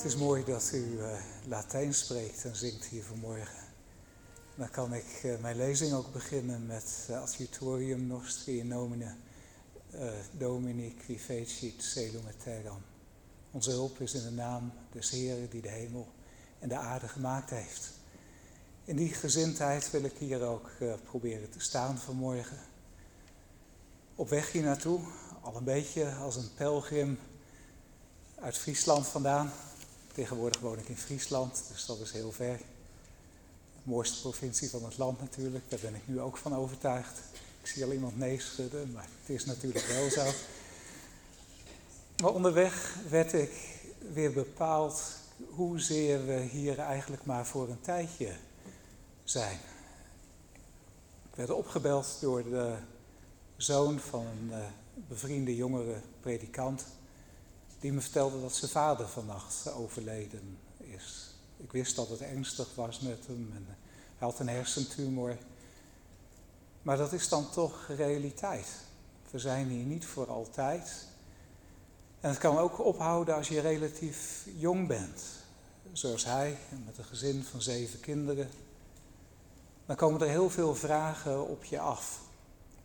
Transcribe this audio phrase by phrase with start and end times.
[0.00, 1.12] Het is mooi dat u uh,
[1.46, 3.64] Latijn spreekt en zingt hier vanmorgen.
[4.54, 9.14] Dan kan ik uh, mijn lezing ook beginnen met uh, Adjutorium Nostri in nomine
[10.32, 12.82] Domini qui fecit celum et terram.
[13.50, 16.08] Onze hulp is in de naam des Heren die de hemel
[16.58, 17.90] en de aarde gemaakt heeft.
[18.84, 20.70] In die gezindheid wil ik hier ook
[21.04, 22.58] proberen te staan vanmorgen.
[24.14, 25.00] Op weg hier naartoe,
[25.40, 27.18] al een beetje als een pelgrim
[28.40, 29.52] uit Friesland vandaan.
[30.12, 32.56] Tegenwoordig woon ik in Friesland, dus dat is heel ver.
[32.56, 37.20] De mooiste provincie van het land natuurlijk, daar ben ik nu ook van overtuigd.
[37.60, 40.30] Ik zie al iemand nee schudden, maar het is natuurlijk wel zo.
[42.22, 43.78] Maar onderweg werd ik
[44.12, 45.02] weer bepaald
[45.48, 48.32] hoezeer we hier eigenlijk maar voor een tijdje
[49.24, 49.58] zijn.
[51.30, 52.74] Ik werd opgebeld door de
[53.56, 54.58] zoon van een eh,
[55.08, 56.84] bevriende jongere predikant
[57.80, 61.34] die me vertelde dat zijn vader vannacht overleden is.
[61.56, 65.36] Ik wist dat het ernstig was met hem en hij had een hersentumor.
[66.82, 68.68] Maar dat is dan toch realiteit.
[69.30, 71.06] We zijn hier niet voor altijd.
[72.20, 75.22] En het kan ook ophouden als je relatief jong bent,
[75.92, 78.48] zoals hij, met een gezin van zeven kinderen.
[79.86, 82.20] Dan komen er heel veel vragen op je af.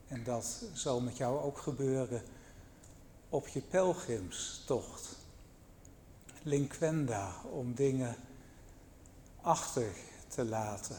[0.07, 2.21] En dat zal met jou ook gebeuren
[3.29, 5.15] op je pelgrimstocht.
[6.43, 8.15] Linquenda, om dingen
[9.41, 9.95] achter
[10.27, 10.97] te laten.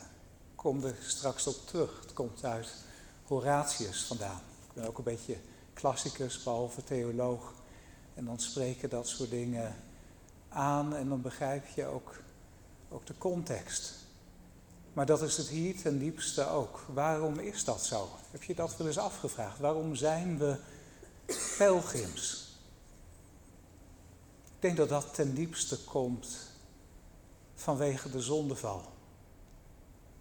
[0.54, 2.00] Kom er straks op terug.
[2.00, 2.74] Het komt uit
[3.24, 4.40] Horatius vandaan.
[4.68, 5.36] Ik ben ook een beetje
[5.72, 7.52] klassicus, behalve theoloog.
[8.14, 9.76] En dan spreken dat soort dingen
[10.48, 12.16] aan en dan begrijp je ook,
[12.88, 13.94] ook de context.
[14.92, 16.84] Maar dat is het hier ten diepste ook.
[16.94, 18.08] Waarom is dat zo?
[18.30, 19.58] Heb je dat wel eens afgevraagd?
[19.58, 20.56] Waarom zijn we
[21.58, 22.46] pelgrims.
[24.44, 26.38] Ik denk dat dat ten diepste komt
[27.54, 28.82] vanwege de zondeval.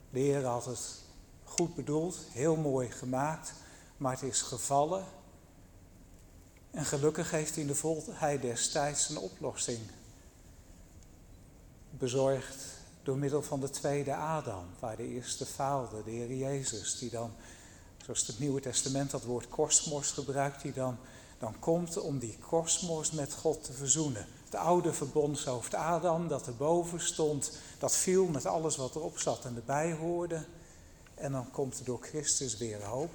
[0.10, 1.02] De Heer had het
[1.44, 3.54] goed bedoeld, heel mooi gemaakt,
[3.98, 5.06] maar het is gevallen.
[6.72, 9.80] En gelukkig heeft hij in de volheid destijds een oplossing
[11.90, 12.64] bezorgd
[13.04, 17.34] door middel van de tweede Adam, waar de eerste faalde, de Heer Jezus, die dan
[18.06, 20.98] zoals het Nieuwe Testament dat woord kosmos gebruikt, die dan,
[21.40, 24.28] dan komt om die kosmos met God te verzoenen.
[24.46, 29.56] Het oude verbondshoofd Adam, dat erboven stond, dat viel met alles wat erop zat en
[29.56, 30.46] erbij hoorde.
[31.16, 33.12] En dan komt er door Christus weer hoop.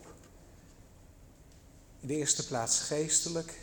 [2.01, 3.59] In de eerste plaats geestelijk,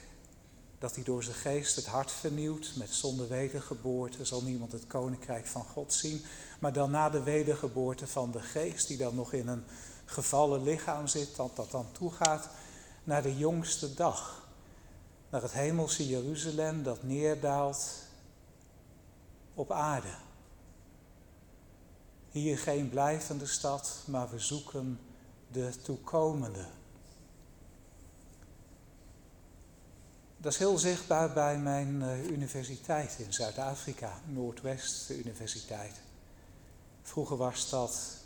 [0.80, 2.72] dat hij door zijn geest het hart vernieuwt.
[2.76, 6.22] Met zonder wedergeboorte zal niemand het koninkrijk van God zien.
[6.60, 9.64] Maar dan na de wedergeboorte van de geest, die dan nog in een
[10.10, 12.50] gevallen lichaam zit, dat dat dan toegaat
[13.04, 14.48] naar de jongste dag.
[15.30, 17.90] Naar het hemelse Jeruzalem dat neerdaalt
[19.54, 20.14] op aarde.
[22.30, 25.00] Hier geen blijvende stad, maar we zoeken
[25.52, 26.66] de toekomende.
[30.38, 35.96] Dat is heel zichtbaar bij mijn eh, universiteit in Zuid-Afrika, Noordwest Universiteit.
[37.02, 38.17] Vroeger was dat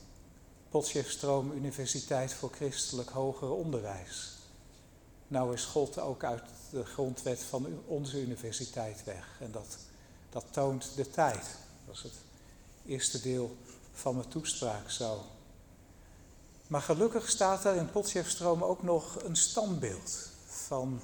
[0.71, 4.31] Potchefstroom Universiteit voor Christelijk Hoger Onderwijs.
[5.27, 9.37] Nou is God ook uit de grondwet van onze universiteit weg.
[9.39, 9.77] En dat,
[10.29, 11.45] dat toont de tijd.
[11.85, 12.13] Dat is het
[12.85, 13.57] eerste deel
[13.93, 15.21] van mijn toespraak zo.
[16.67, 21.01] Maar gelukkig staat daar in Potchefstroom ook nog een standbeeld van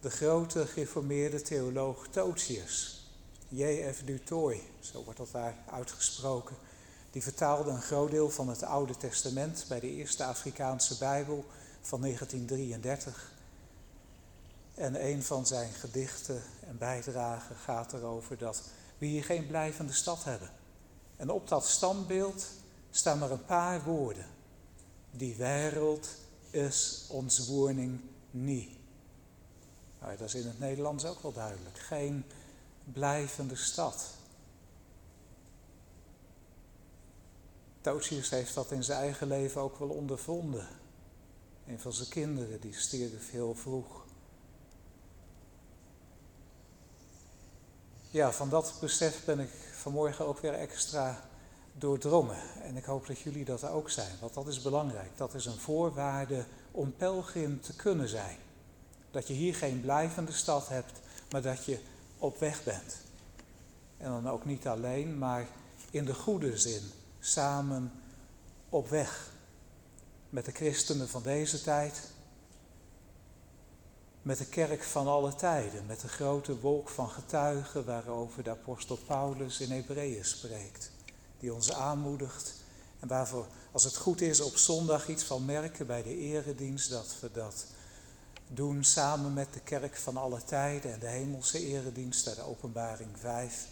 [0.00, 3.04] de grote gereformeerde theoloog Totius.
[3.48, 4.02] J.F.
[4.04, 6.56] Dutoy, zo wordt dat daar uitgesproken.
[7.10, 11.44] Die vertaalde een groot deel van het Oude Testament bij de eerste Afrikaanse Bijbel
[11.80, 13.32] van 1933.
[14.74, 18.62] En een van zijn gedichten en bijdragen gaat erover dat
[18.98, 20.50] we hier geen blijvende stad hebben.
[21.16, 22.46] En op dat standbeeld
[22.90, 24.26] staan maar een paar woorden.
[25.10, 26.08] Die wereld
[26.50, 28.70] is ons woning niet.
[30.00, 31.78] Nou, dat is in het Nederlands ook wel duidelijk.
[31.78, 32.24] Geen
[32.92, 34.04] blijvende stad.
[37.80, 40.68] Totius heeft dat in zijn eigen leven ook wel ondervonden.
[41.66, 44.04] Een van zijn kinderen die stierf heel vroeg.
[48.10, 51.28] Ja, van dat besef ben ik vanmorgen ook weer extra
[51.72, 52.62] doordrongen.
[52.62, 55.16] En ik hoop dat jullie dat ook zijn, want dat is belangrijk.
[55.16, 58.36] Dat is een voorwaarde om pelgrim te kunnen zijn.
[59.10, 61.00] Dat je hier geen blijvende stad hebt,
[61.30, 61.78] maar dat je
[62.18, 62.96] op weg bent.
[63.96, 65.46] En dan ook niet alleen, maar
[65.90, 67.92] in de goede zin samen
[68.68, 69.32] op weg
[70.30, 72.12] met de christenen van deze tijd
[74.22, 78.96] met de kerk van alle tijden, met de grote wolk van getuigen waarover de apostel
[78.96, 80.90] Paulus in Hebreeën spreekt,
[81.38, 82.54] die ons aanmoedigt
[83.00, 87.16] en waarvoor, als het goed is, op zondag iets van merken bij de eredienst, dat
[87.20, 87.66] we dat
[88.48, 93.10] doen samen met de kerk van alle tijden en de hemelse eredienst uit de openbaring
[93.18, 93.66] 5.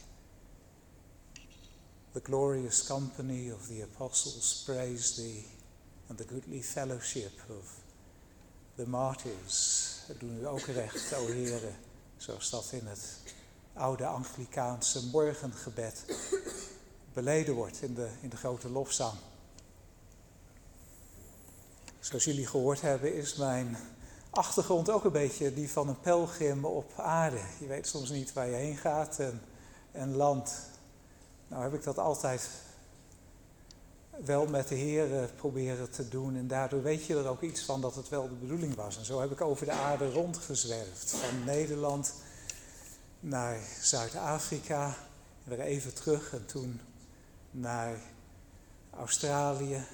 [2.12, 5.44] The glorious company of the apostles praise thee
[6.08, 7.81] and the goodly fellowship of
[8.75, 9.87] the martyrs.
[10.19, 11.76] Doen u ook recht, o heren,
[12.16, 13.19] zoals dat in het
[13.72, 16.05] oude Anglikaanse morgengebed
[17.12, 19.19] beleden wordt in de, in de grote lofzang.
[22.00, 23.76] Zoals jullie gehoord hebben is mijn
[24.31, 27.40] achtergrond ook een beetje die van een pelgrim op aarde.
[27.60, 29.40] Je weet soms niet waar je heen gaat en,
[29.93, 30.55] en land.
[31.48, 32.48] Nou heb ik dat altijd
[34.24, 36.36] wel met de Heer proberen te doen.
[36.36, 38.98] En daardoor weet je er ook iets van dat het wel de bedoeling was.
[38.98, 41.10] En zo heb ik over de aarde rondgezwerfd.
[41.10, 42.14] Van Nederland
[43.20, 44.96] naar Zuid-Afrika.
[45.44, 46.80] Weer even terug en toen
[47.50, 48.00] naar
[48.90, 49.86] Australië.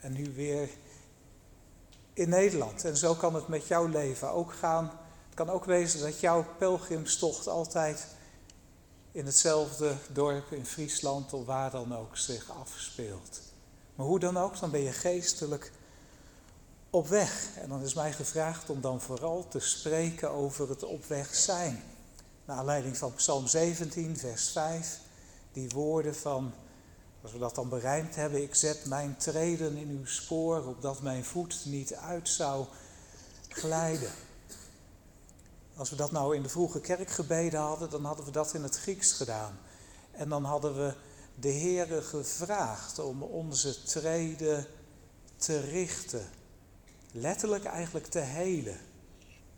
[0.00, 0.68] En nu weer
[2.12, 2.84] in Nederland.
[2.84, 4.84] En zo kan het met jouw leven ook gaan.
[5.26, 8.06] Het kan ook wezen dat jouw pelgrimstocht altijd
[9.12, 13.40] in hetzelfde dorp in Friesland of waar dan ook zich afspeelt.
[13.94, 15.72] Maar hoe dan ook, dan ben je geestelijk
[16.90, 17.48] op weg.
[17.56, 21.82] En dan is mij gevraagd om dan vooral te spreken over het op weg zijn.
[22.44, 24.98] Naar aanleiding van Psalm 17, vers 5,
[25.52, 26.52] die woorden van
[27.22, 31.24] als we dat dan berijmd hebben, ik zet mijn treden in uw spoor, opdat mijn
[31.24, 32.66] voet niet uit zou
[33.48, 34.10] glijden.
[35.80, 38.76] Als we dat nou in de vroege kerkgebeden hadden, dan hadden we dat in het
[38.76, 39.58] Grieks gedaan.
[40.10, 40.94] En dan hadden we
[41.34, 44.66] de Heere gevraagd om onze treden
[45.36, 46.28] te richten.
[47.12, 48.78] Letterlijk eigenlijk te helen.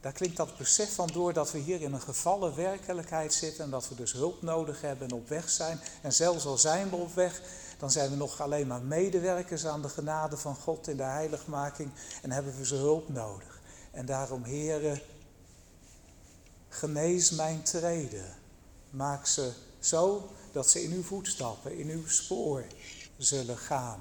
[0.00, 3.70] Daar klinkt dat besef van door dat we hier in een gevallen werkelijkheid zitten en
[3.70, 5.80] dat we dus hulp nodig hebben en op weg zijn.
[6.02, 7.42] En zelfs al zijn we op weg,
[7.78, 11.90] dan zijn we nog alleen maar medewerkers aan de genade van God in de heiligmaking
[12.22, 13.60] en hebben we zijn hulp nodig.
[13.90, 15.00] En daarom, heren,
[16.72, 18.34] genees mijn treden.
[18.90, 22.64] Maak ze zo dat ze in uw voetstappen, in uw spoor
[23.16, 24.00] zullen gaan.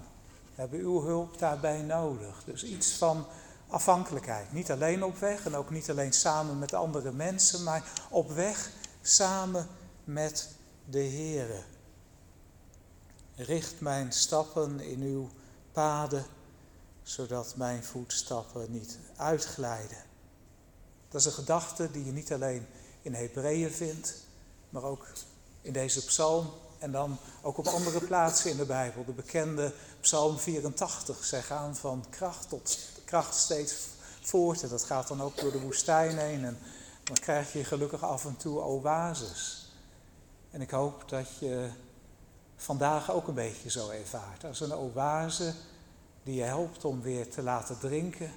[0.55, 2.43] We hebben uw hulp daarbij nodig.
[2.45, 3.25] Dus iets van
[3.67, 4.53] afhankelijkheid.
[4.53, 8.71] Niet alleen op weg en ook niet alleen samen met andere mensen, maar op weg
[9.01, 9.67] samen
[10.03, 10.49] met
[10.85, 11.63] de Heere.
[13.35, 15.29] Richt mijn stappen in uw
[15.71, 16.25] paden,
[17.03, 20.10] zodat mijn voetstappen niet uitglijden.
[21.11, 22.67] Dat is een gedachte die je niet alleen
[23.01, 24.15] in Hebreeën vindt,
[24.69, 25.07] maar ook
[25.61, 26.49] in deze psalm
[26.79, 29.05] en dan ook op andere plaatsen in de Bijbel.
[29.05, 33.75] De bekende psalm 84, zij gaan van kracht tot kracht steeds
[34.21, 34.63] voort.
[34.63, 36.45] En dat gaat dan ook door de woestijn heen.
[36.45, 36.57] En
[37.03, 39.71] dan krijg je gelukkig af en toe oases.
[40.51, 41.69] En ik hoop dat je
[42.55, 44.43] vandaag ook een beetje zo ervaart.
[44.43, 45.53] Als een oase
[46.23, 48.31] die je helpt om weer te laten drinken.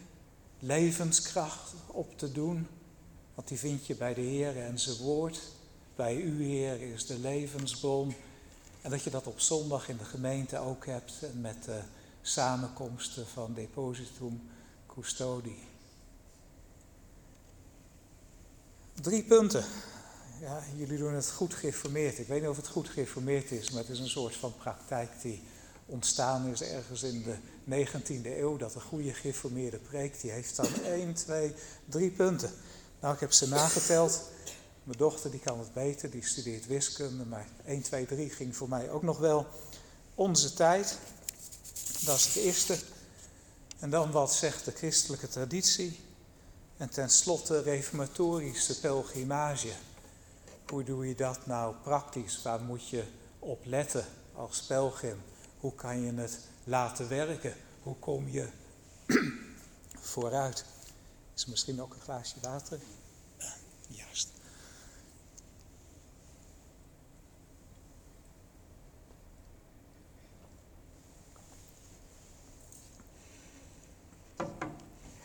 [0.66, 2.66] Levenskracht op te doen.
[3.34, 5.40] Want die vind je bij de Heer en zijn woord.
[5.96, 8.14] Bij u, Heer, is de levensbron.
[8.82, 11.22] En dat je dat op zondag in de gemeente ook hebt.
[11.22, 11.80] En met de
[12.22, 14.42] samenkomsten van Depositum
[14.86, 15.62] custodie.
[19.00, 19.64] Drie punten.
[20.40, 22.18] Ja, jullie doen het goed geïnformeerd.
[22.18, 25.10] Ik weet niet of het goed geïnformeerd is, maar het is een soort van praktijk
[25.22, 25.42] die
[25.86, 27.36] ontstaan is ergens in de
[27.84, 28.56] 19e eeuw.
[28.56, 32.50] Dat een goede geïnformeerde preek, die heeft dan 1, 2, 3 punten.
[33.00, 34.22] Nou, ik heb ze nageteld.
[34.82, 38.68] Mijn dochter die kan het beter, die studeert wiskunde, maar 1, 2, 3 ging voor
[38.68, 39.46] mij ook nog wel.
[40.14, 40.98] Onze tijd,
[42.04, 42.78] dat is het eerste.
[43.78, 46.00] En dan wat zegt de christelijke traditie.
[46.76, 49.72] En tenslotte reformatorische pelgrimage.
[50.68, 52.42] Hoe doe je dat nou praktisch?
[52.42, 53.04] Waar moet je
[53.38, 55.22] op letten als pelgrim?
[55.64, 57.54] Hoe kan je het laten werken?
[57.82, 58.48] Hoe kom je
[60.12, 60.64] vooruit?
[61.34, 62.78] Is misschien ook een glaasje water?
[63.88, 64.28] Juist.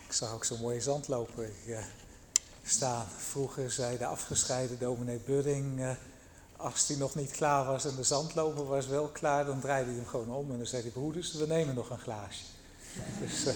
[0.06, 1.78] Ik zag ook zo'n mooie zandloper uh,
[2.62, 3.06] staan.
[3.06, 5.90] Vroeger zei de afgescheiden dominee Budding, uh,
[6.62, 9.98] als hij nog niet klaar was en de zandloper was wel klaar, dan draaide hij
[9.98, 12.44] hem gewoon om en dan zei hij, broeders, we nemen nog een glaasje.
[13.20, 13.54] Dus uh,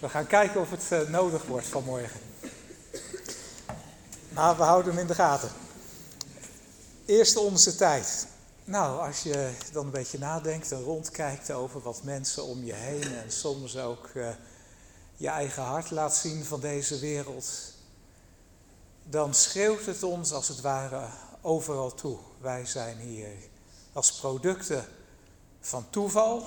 [0.00, 2.20] we gaan kijken of het nodig wordt vanmorgen.
[4.28, 5.50] Maar we houden hem in de gaten.
[7.04, 8.26] Eerst onze tijd.
[8.64, 13.16] Nou, als je dan een beetje nadenkt en rondkijkt over wat mensen om je heen
[13.16, 14.10] en soms ook
[15.16, 17.50] je eigen hart laat zien van deze wereld,
[19.04, 21.06] dan schreeuwt het ons als het ware
[21.44, 22.18] overal toe.
[22.40, 23.28] Wij zijn hier
[23.92, 24.84] als producten
[25.60, 26.46] van toeval.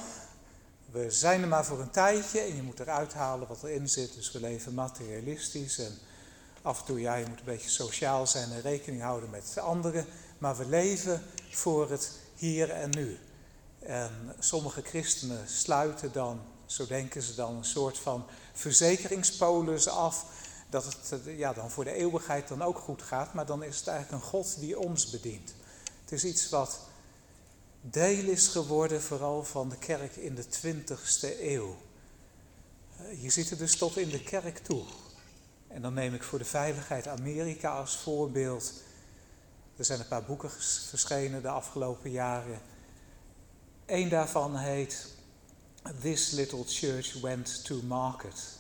[0.92, 4.13] We zijn er maar voor een tijdje en je moet eruit halen wat erin zit.
[4.13, 5.98] Dus we leven materialistisch en
[6.62, 10.06] af en toe, ja, je moet een beetje sociaal zijn en rekening houden met anderen.
[10.38, 13.20] Maar we leven voor het hier en nu.
[13.80, 20.25] En sommige christenen sluiten dan, zo denken ze dan, een soort van verzekeringspolis af.
[20.69, 23.33] Dat het ja, dan voor de eeuwigheid dan ook goed gaat.
[23.33, 25.53] Maar dan is het eigenlijk een God die ons bedient.
[26.01, 26.79] Het is iets wat
[27.81, 31.77] deel is geworden vooral van de kerk in de 20ste eeuw.
[32.97, 34.83] Eh, je ziet er dus tot in de kerk toe.
[35.67, 38.74] En dan neem ik voor de veiligheid Amerika als voorbeeld.
[39.75, 40.51] Er zijn een paar boeken
[40.89, 42.62] verschenen de afgelopen jaren.
[43.86, 45.07] Eén daarvan heet
[46.01, 48.59] This Little Church Went to Market.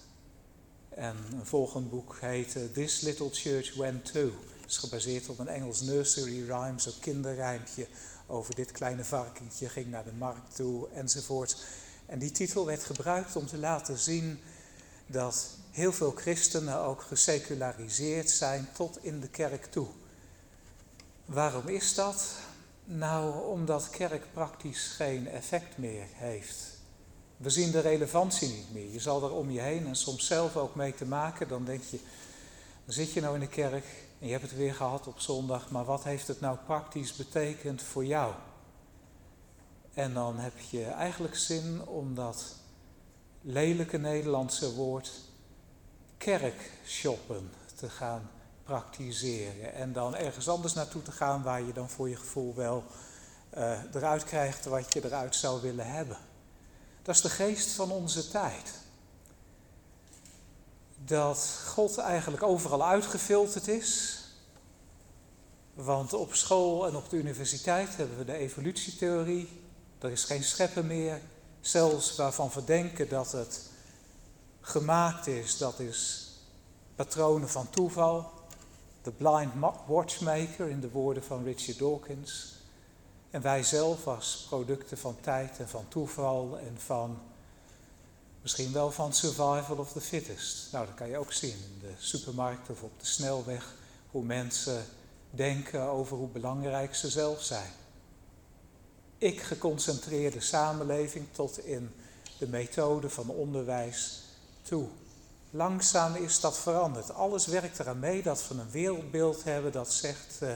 [0.97, 4.31] En een volgend boek heet This Little Church Went to.
[4.61, 7.87] Het is gebaseerd op een Engels nursery rhyme, zo'n kinderrijmpje
[8.27, 11.65] over dit kleine varkentje ging naar de markt toe enzovoort.
[12.05, 14.39] En die titel werd gebruikt om te laten zien
[15.07, 19.87] dat heel veel christenen ook geseculariseerd zijn tot in de kerk toe.
[21.25, 22.25] Waarom is dat?
[22.83, 26.76] Nou, omdat kerk praktisch geen effect meer heeft.
[27.37, 28.91] We zien de relevantie niet meer.
[28.91, 31.47] Je zal er om je heen en soms zelf ook mee te maken.
[31.47, 31.99] Dan denk je,
[32.85, 33.85] dan zit je nou in de kerk
[34.19, 37.81] en je hebt het weer gehad op zondag, maar wat heeft het nou praktisch betekend
[37.81, 38.33] voor jou?
[39.93, 42.55] En dan heb je eigenlijk zin om dat
[43.41, 45.11] lelijke Nederlandse woord
[46.17, 48.29] kerkshoppen te gaan
[48.63, 49.73] praktiseren.
[49.73, 52.83] En dan ergens anders naartoe te gaan waar je dan voor je gevoel wel
[53.57, 56.17] uh, eruit krijgt wat je eruit zou willen hebben.
[57.07, 58.73] Dat is de geest van onze tijd.
[61.05, 64.19] Dat God eigenlijk overal uitgefilterd is.
[65.73, 69.61] Want op school en op de universiteit hebben we de evolutietheorie.
[69.99, 71.21] Er is geen scheppen meer.
[71.61, 73.69] Zelfs waarvan we denken dat het
[74.61, 76.31] gemaakt is, dat is
[76.95, 78.31] patronen van toeval.
[79.01, 79.53] De blind
[79.85, 82.56] watchmaker in de woorden van Richard Dawkins.
[83.31, 87.19] En wij zelf als producten van tijd en van toeval en van
[88.41, 90.71] misschien wel van survival of the fittest.
[90.71, 93.75] Nou, dat kan je ook zien in de supermarkt of op de snelweg,
[94.11, 94.85] hoe mensen
[95.29, 97.71] denken over hoe belangrijk ze zelf zijn.
[99.17, 101.95] Ik geconcentreerde samenleving tot in
[102.37, 104.21] de methode van onderwijs
[104.61, 104.87] toe.
[105.51, 107.11] Langzaam is dat veranderd.
[107.11, 110.51] Alles werkt eraan mee dat we een wereldbeeld hebben dat zegt, uh,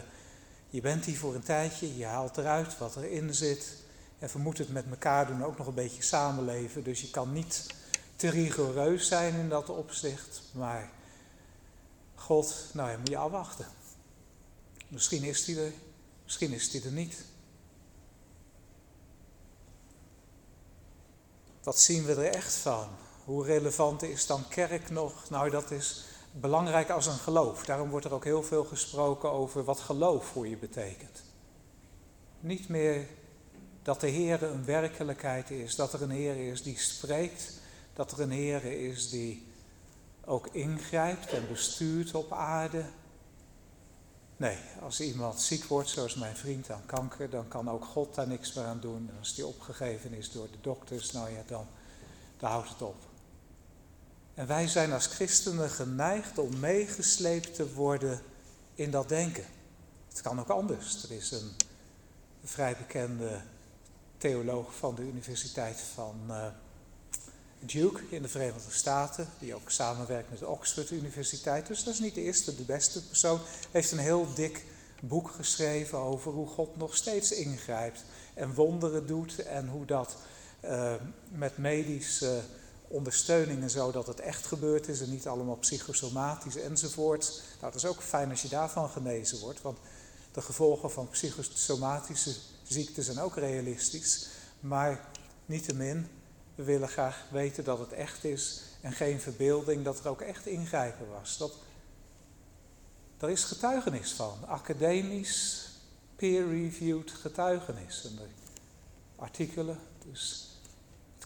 [0.71, 3.77] je bent hier voor een tijdje, je haalt eruit wat erin zit.
[4.19, 6.83] En we moeten het met elkaar doen, ook nog een beetje samenleven.
[6.83, 7.65] Dus je kan niet
[8.15, 10.41] te rigoureus zijn in dat opzicht.
[10.51, 10.91] Maar
[12.15, 13.65] God, nou ja, moet je afwachten.
[14.87, 15.73] Misschien is hij er,
[16.23, 17.23] misschien is hij er niet.
[21.63, 22.87] Wat zien we er echt van?
[23.23, 25.29] Hoe relevant is dan kerk nog?
[25.29, 27.65] Nou, dat is belangrijk als een geloof.
[27.65, 31.23] Daarom wordt er ook heel veel gesproken over wat geloof voor je betekent.
[32.39, 33.07] Niet meer
[33.83, 37.53] dat de Heer een werkelijkheid is, dat er een Heer is die spreekt,
[37.93, 39.47] dat er een Heer is die
[40.25, 42.85] ook ingrijpt en bestuurt op aarde.
[44.37, 48.27] Nee, als iemand ziek wordt, zoals mijn vriend aan kanker, dan kan ook God daar
[48.27, 49.09] niks meer aan doen.
[49.09, 51.65] En als die opgegeven is door de dokters, nou ja, dan,
[52.37, 53.10] dan houdt het op.
[54.41, 58.21] En wij zijn als christenen geneigd om meegesleept te worden
[58.75, 59.45] in dat denken.
[60.09, 61.03] Het kan ook anders.
[61.03, 61.51] Er is een
[62.43, 63.41] vrij bekende
[64.17, 66.45] theoloog van de Universiteit van uh,
[67.59, 71.67] Duke in de Verenigde Staten, die ook samenwerkt met de Oxford Universiteit.
[71.67, 73.39] Dus dat is niet de eerste, de beste persoon.
[73.71, 74.65] Heeft een heel dik
[75.01, 80.17] boek geschreven over hoe God nog steeds ingrijpt en wonderen doet en hoe dat
[80.65, 80.93] uh,
[81.29, 82.41] met medische
[82.91, 87.41] ondersteuning en zo, dat het echt gebeurd is en niet allemaal psychosomatisch enzovoort.
[87.59, 89.77] Nou, dat is ook fijn als je daarvan genezen wordt, want
[90.31, 94.27] de gevolgen van psychosomatische ziekten zijn ook realistisch.
[94.59, 95.09] Maar
[95.45, 96.07] niettemin,
[96.55, 100.45] we willen graag weten dat het echt is en geen verbeelding, dat er ook echt
[100.45, 101.37] ingrijpen was.
[101.37, 101.53] Dat,
[103.17, 105.69] daar is getuigenis van, academisch,
[106.15, 108.05] peer-reviewed getuigenis.
[108.05, 108.27] En de
[109.15, 109.79] artikelen,
[110.09, 110.49] dus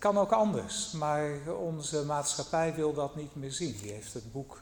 [0.06, 3.78] kan ook anders, maar onze maatschappij wil dat niet meer zien.
[3.82, 4.62] Die heeft het boek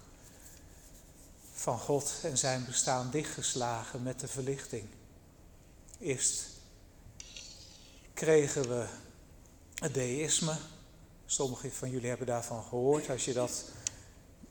[1.54, 4.84] van God en zijn bestaan dichtgeslagen met de verlichting.
[6.00, 6.46] Eerst
[8.14, 8.86] kregen we
[9.76, 10.56] het deïsme.
[11.26, 13.10] Sommigen van jullie hebben daarvan gehoord.
[13.10, 13.64] Als je dat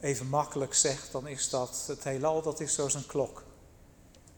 [0.00, 3.42] even makkelijk zegt, dan is dat het heelal, dat is zoals een klok.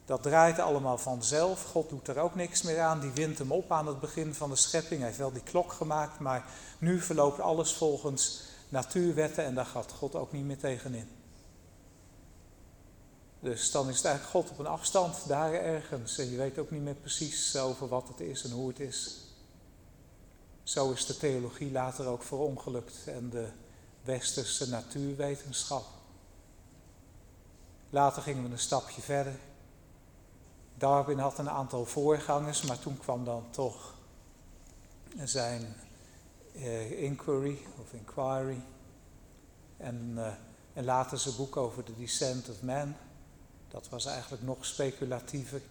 [0.04, 1.64] Dat draait allemaal vanzelf.
[1.64, 3.00] God doet er ook niks meer aan.
[3.00, 4.98] Die wint hem op aan het begin van de schepping.
[4.98, 6.44] Hij heeft wel die klok gemaakt, maar
[6.78, 11.08] nu verloopt alles volgens natuurwetten en daar gaat God ook niet meer tegenin.
[13.40, 16.18] Dus dan is het eigenlijk God op een afstand, daar ergens.
[16.18, 19.24] En je weet ook niet meer precies over wat het is en hoe het is.
[20.62, 23.48] Zo is de theologie later ook verongelukt en de
[24.02, 25.84] westerse natuurwetenschap.
[27.90, 29.38] Later gingen we een stapje verder.
[30.84, 33.94] Darwin had een aantal voorgangers, maar toen kwam dan toch
[35.24, 35.74] zijn
[36.56, 38.60] uh, inquiry of inquiry.
[39.76, 40.26] En, uh,
[40.72, 42.94] en later zijn boek over the descent of man.
[43.68, 45.62] Dat was eigenlijk nog speculatiever.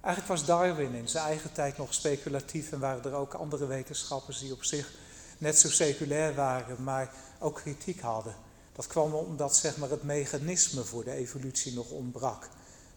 [0.00, 4.38] Eigenlijk was Darwin in zijn eigen tijd nog speculatief en waren er ook andere wetenschappers
[4.38, 4.92] die op zich
[5.38, 8.34] net zo seculair waren, maar ook kritiek hadden.
[8.72, 12.48] Dat kwam omdat zeg maar, het mechanisme voor de evolutie nog ontbrak.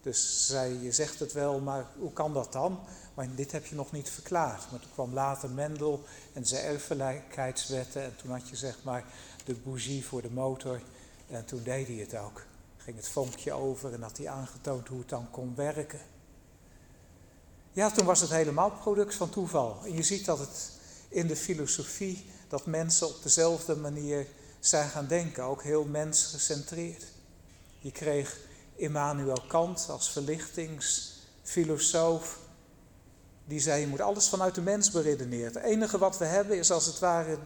[0.08, 2.80] Dus zei, je zegt het wel, maar hoe kan dat dan?
[3.14, 4.72] Maar dit heb je nog niet verklaard.
[4.72, 8.04] Maar toen kwam later Mendel en zijn erfelijkheidswetten.
[8.04, 9.04] En toen had je zeg maar
[9.46, 10.82] de bougie voor de motor.
[11.30, 12.46] En toen deed hij het ook.
[12.78, 16.00] Ging het vonkje over en had hij aangetoond hoe het dan kon werken.
[17.72, 19.82] Ja, toen was het helemaal product van toeval.
[19.84, 20.72] En je ziet dat het
[21.10, 24.28] in de filosofie, dat mensen op dezelfde manier
[24.60, 25.44] zijn gaan denken.
[25.44, 27.04] Ook heel mensgecentreerd.
[27.80, 28.46] Je kreeg
[28.78, 32.40] Immanuel Kant als verlichtingsfilosoof.
[33.46, 35.54] Die zei, je moet alles vanuit de mens beredeneren.
[35.54, 37.38] Het enige wat we hebben is als het ware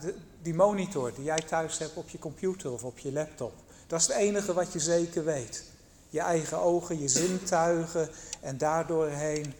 [0.42, 3.54] die monitor die jij thuis hebt op je computer of op je laptop.
[3.88, 5.64] Dat is het enige wat je zeker weet.
[6.10, 8.10] Je eigen ogen, je zintuigen
[8.42, 9.54] en daardoorheen.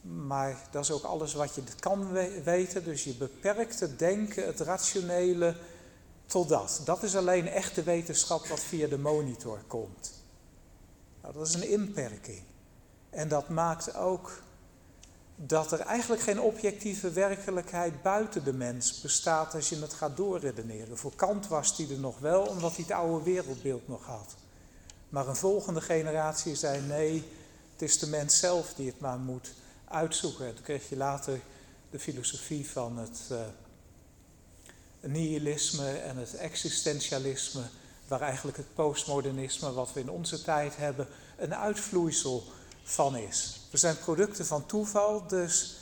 [0.00, 2.12] Maar dat is ook alles wat je kan
[2.44, 2.84] weten.
[2.84, 5.56] Dus je beperkt het denken, het rationele,
[6.26, 6.80] tot dat.
[6.84, 10.17] Dat is alleen echte wetenschap wat via de monitor komt.
[11.28, 12.42] Nou, dat is een inperking.
[13.10, 14.42] En dat maakt ook
[15.36, 20.98] dat er eigenlijk geen objectieve werkelijkheid buiten de mens bestaat als je het gaat doorredeneren.
[20.98, 24.34] Voor Kant was die er nog wel, omdat hij het oude wereldbeeld nog had.
[25.08, 27.24] Maar een volgende generatie zei nee,
[27.72, 29.52] het is de mens zelf die het maar moet
[29.84, 30.46] uitzoeken.
[30.46, 31.40] En toen kreeg je later
[31.90, 33.40] de filosofie van het uh,
[35.00, 37.62] nihilisme en het existentialisme,
[38.08, 42.44] waar eigenlijk het postmodernisme, wat we in onze tijd hebben, een uitvloeisel
[42.82, 43.60] van is.
[43.70, 45.76] We zijn producten van toeval, dus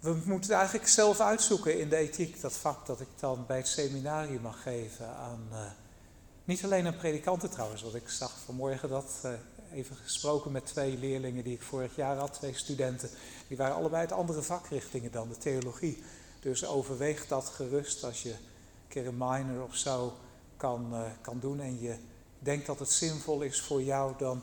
[0.00, 3.56] we moeten het eigenlijk zelf uitzoeken in de ethiek, dat vak dat ik dan bij
[3.56, 5.58] het seminarium mag geven aan, uh,
[6.44, 9.32] niet alleen aan predikanten trouwens, want ik zag vanmorgen dat, uh,
[9.72, 13.10] even gesproken met twee leerlingen die ik vorig jaar had, twee studenten,
[13.48, 16.02] die waren allebei uit andere vakrichtingen dan de theologie.
[16.40, 20.16] Dus overweeg dat gerust als je een keer een minor of zo
[20.58, 21.96] kan, uh, kan doen en je
[22.38, 24.42] denkt dat het zinvol is voor jou, dan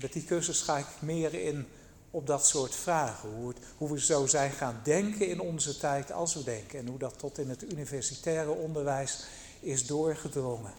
[0.00, 1.66] met die cursus ga ik meer in
[2.10, 3.28] op dat soort vragen.
[3.28, 6.78] Hoe, het, hoe, we zo zijn gaan denken in onze tijd als we denken.
[6.78, 9.24] En hoe dat tot in het universitaire onderwijs
[9.60, 10.72] is doorgedrongen.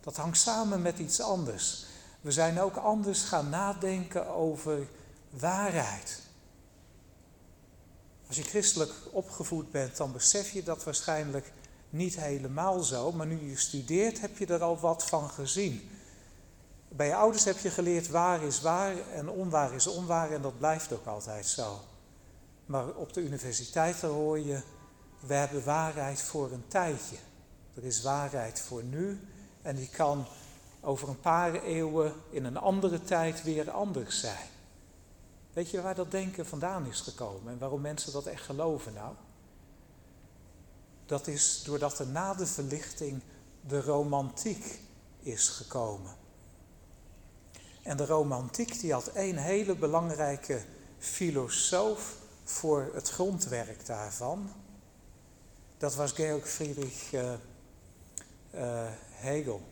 [0.00, 1.86] Dat hangt samen met iets anders.
[2.20, 4.88] We zijn ook anders gaan nadenken over
[5.30, 6.20] waarheid.
[8.26, 11.52] Als je christelijk opgevoed bent, dan besef je dat waarschijnlijk
[11.92, 13.12] niet helemaal zo.
[13.12, 15.90] Maar nu je studeert, heb je er al wat van gezien.
[16.88, 20.58] Bij je ouders heb je geleerd waar is waar en onwaar is onwaar en dat
[20.58, 21.80] blijft ook altijd zo.
[22.66, 24.60] Maar op de universiteiten hoor je,
[25.20, 27.16] we hebben waarheid voor een tijdje.
[27.74, 29.20] Er is waarheid voor nu
[29.62, 30.26] en die kan
[30.80, 34.48] over een paar eeuwen in een andere tijd weer anders zijn.
[35.52, 39.14] Weet je waar dat denken vandaan is gekomen en waarom mensen dat echt geloven nou?
[41.06, 43.22] Dat is doordat er na de verlichting
[43.66, 44.80] de romantiek
[45.20, 46.16] is gekomen.
[47.82, 50.62] En de romantiek die had één hele belangrijke
[50.98, 54.52] filosoof voor het grondwerk daarvan.
[55.78, 57.32] Dat was Georg Friedrich uh,
[58.54, 59.62] uh, Hegel.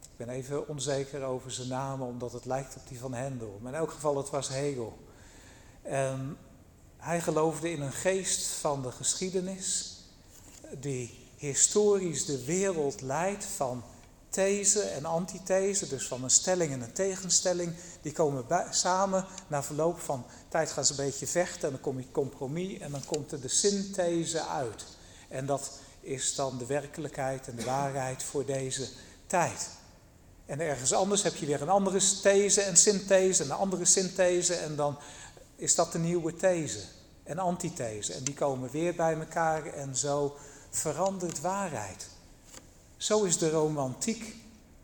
[0.00, 3.58] Ik ben even onzeker over zijn naam, omdat het lijkt op die van Hendel.
[3.62, 4.98] Maar in elk geval, het was Hegel.
[5.82, 6.36] En
[6.96, 9.93] hij geloofde in een geest van de geschiedenis,
[10.80, 13.82] die historisch de wereld leidt van
[14.28, 19.26] these en antithese, dus van een stelling en een tegenstelling, die komen samen.
[19.46, 22.90] Na verloop van tijd gaan ze een beetje vechten en dan kom je compromis en
[22.90, 24.84] dan komt er de synthese uit.
[25.28, 28.88] En dat is dan de werkelijkheid en de waarheid voor deze
[29.26, 29.68] tijd.
[30.46, 34.54] En ergens anders heb je weer een andere these en synthese en een andere synthese
[34.54, 34.98] en dan
[35.56, 36.80] is dat de nieuwe these
[37.22, 38.12] en antithese.
[38.12, 40.36] En die komen weer bij elkaar en zo
[40.74, 42.08] verandert waarheid.
[42.96, 44.34] Zo is de romantiek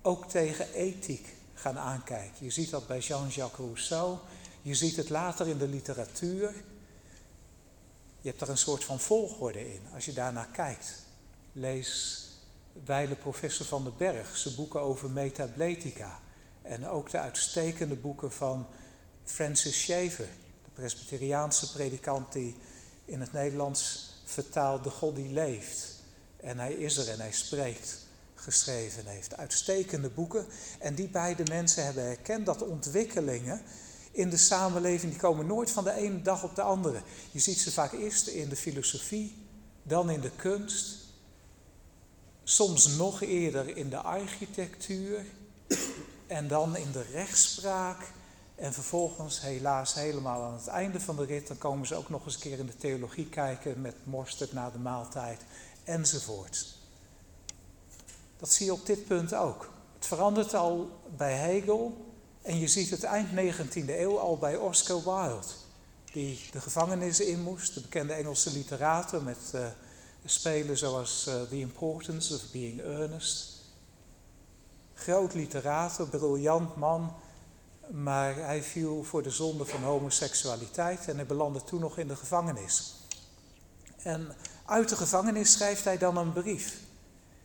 [0.02, 2.44] ook tegen ethiek gaan aankijken.
[2.44, 4.18] Je ziet dat bij Jean-Jacques Rousseau,
[4.62, 6.54] je ziet het later in de literatuur.
[8.20, 11.02] Je hebt er een soort van volgorde in als je daarnaar kijkt.
[11.52, 12.24] Lees
[12.84, 16.20] wijle professor van den Berg, zijn boeken over metabletica.
[16.62, 18.66] En ook de uitstekende boeken van
[19.24, 20.28] Francis Shaver,
[20.64, 22.56] de Presbyteriaanse predikant die
[23.04, 26.02] in het Nederlands vertaalt de God die leeft.
[26.36, 27.98] En hij is er en hij spreekt,
[28.34, 29.36] geschreven heeft.
[29.36, 30.46] Uitstekende boeken.
[30.78, 33.62] En die beide mensen hebben herkend dat ontwikkelingen
[34.12, 37.02] in de samenleving, die komen nooit van de ene dag op de andere.
[37.30, 39.36] Je ziet ze vaak eerst in de filosofie,
[39.82, 40.96] dan in de kunst,
[42.44, 45.24] soms nog eerder in de architectuur
[46.26, 48.12] en dan in de rechtspraak.
[48.60, 52.24] En vervolgens, helaas, helemaal aan het einde van de rit, dan komen ze ook nog
[52.24, 55.40] eens een keer in de theologie kijken met mosterd na de maaltijd
[55.84, 56.66] enzovoort.
[58.36, 59.70] Dat zie je op dit punt ook.
[59.94, 62.06] Het verandert al bij Hegel
[62.42, 65.46] en je ziet het eind 19e eeuw al bij Oscar Wilde,
[66.12, 69.66] die de gevangenis in moest, de bekende Engelse literaten met uh,
[70.24, 73.58] spelen zoals uh, The Importance of Being Earnest.
[74.94, 77.14] Groot literaat, briljant man,
[77.92, 82.16] maar hij viel voor de zonde van homoseksualiteit en hij belandde toen nog in de
[82.16, 82.94] gevangenis.
[84.02, 86.78] En uit de gevangenis schrijft hij dan een brief.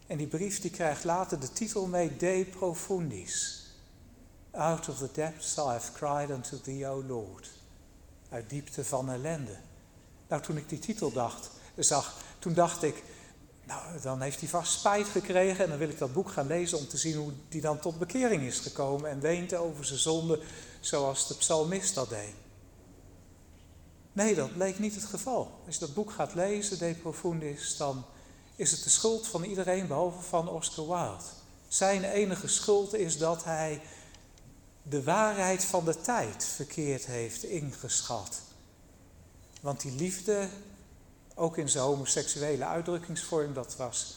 [0.07, 3.65] En die brief die krijgt later de titel mee De Profundis.
[4.51, 7.49] Out of the depths I have cried unto thee, O Lord.
[8.29, 9.57] Uit diepte van ellende.
[10.27, 13.03] Nou, toen ik die titel dacht, zag, toen dacht ik,
[13.67, 16.77] nou, dan heeft hij vast spijt gekregen en dan wil ik dat boek gaan lezen
[16.77, 20.39] om te zien hoe hij dan tot bekering is gekomen en weent over zijn zonde
[20.79, 22.33] zoals de psalmist dat deed.
[24.13, 25.61] Nee, dat bleek niet het geval.
[25.65, 28.05] Als je dat boek gaat lezen, De Profundis, dan
[28.55, 31.23] is het de schuld van iedereen behalve van Oscar Wilde.
[31.67, 33.81] Zijn enige schuld is dat hij
[34.83, 38.41] de waarheid van de tijd verkeerd heeft ingeschat.
[39.61, 40.47] Want die liefde,
[41.35, 44.15] ook in zijn homoseksuele uitdrukkingsvorm, dat was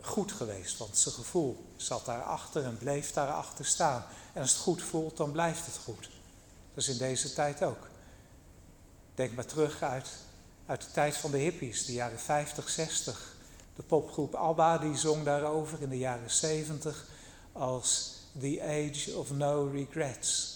[0.00, 0.78] goed geweest.
[0.78, 4.04] Want zijn gevoel zat daarachter en bleef daarachter staan.
[4.32, 6.10] En als het goed voelt, dan blijft het goed.
[6.74, 7.88] Dat is in deze tijd ook.
[9.14, 10.10] Denk maar terug uit,
[10.66, 13.34] uit de tijd van de hippies, de jaren 50, 60.
[13.76, 17.06] De popgroep ABBA die zong daarover in de jaren 70
[17.52, 20.55] als The Age of No Regrets.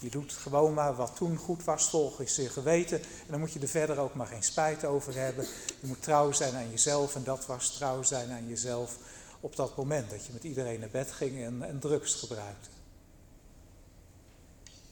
[0.00, 2.98] Je doet gewoon maar wat toen goed was volgens je geweten.
[3.02, 5.44] En dan moet je er verder ook maar geen spijt over hebben.
[5.80, 7.14] Je moet trouw zijn aan jezelf.
[7.14, 8.96] En dat was trouw zijn aan jezelf
[9.40, 10.10] op dat moment.
[10.10, 12.68] Dat je met iedereen naar bed ging en, en drugs gebruikte.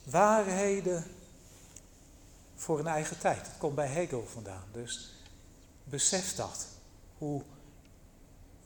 [0.05, 1.05] Waarheden
[2.57, 3.45] voor een eigen tijd.
[3.45, 4.65] Dat komt bij Hegel vandaan.
[4.73, 5.13] Dus
[5.85, 6.67] besef dat.
[7.19, 7.43] Hoe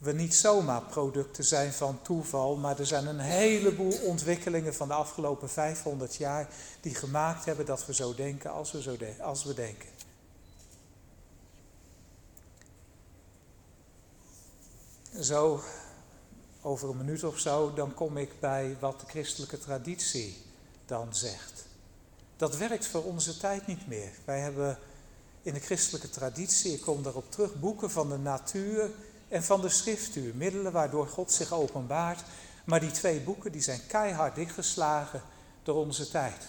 [0.02, 4.94] we niet zomaar producten zijn van toeval, maar er zijn een heleboel ontwikkelingen van de
[4.94, 6.48] afgelopen 500 jaar
[6.80, 9.88] die gemaakt hebben dat we zo denken als we, zo als we denken.
[15.20, 15.62] Zo,
[16.62, 20.36] over een minuut of zo, dan kom ik bij wat de christelijke traditie
[20.86, 21.66] dan zegt.
[22.36, 24.12] Dat werkt voor onze tijd niet meer.
[24.24, 24.78] Wij hebben
[25.42, 28.90] in de christelijke traditie, ik kom daarop terug, boeken van de natuur
[29.32, 32.22] en van de schriftuur, middelen waardoor God zich openbaart.
[32.64, 35.22] Maar die twee boeken die zijn keihard dichtgeslagen
[35.62, 36.44] door onze tijd.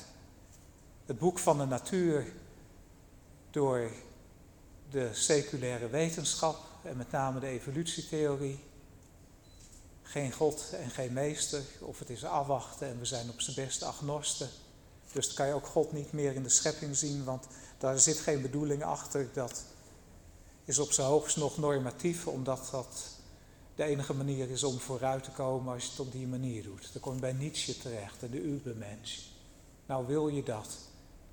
[1.06, 2.34] Het boek van de natuur
[3.52, 3.92] door
[4.90, 8.64] de seculaire wetenschap en met name de evolutietheorie.
[10.02, 13.86] Geen God en geen meester, of het is afwachten en we zijn op zijn beste
[13.86, 14.50] agnosten.
[15.12, 17.46] Dus dan kan je ook God niet meer in de schepping zien, want
[17.78, 19.30] daar zit geen bedoeling achter.
[19.34, 19.64] Dat
[20.66, 23.14] is op zijn hoogst nog normatief, omdat dat
[23.76, 26.90] de enige manier is om vooruit te komen als je het op die manier doet.
[26.94, 29.20] Dan kom je bij Nietzsche terecht en de Ubermensch.
[29.86, 30.78] Nou wil je dat?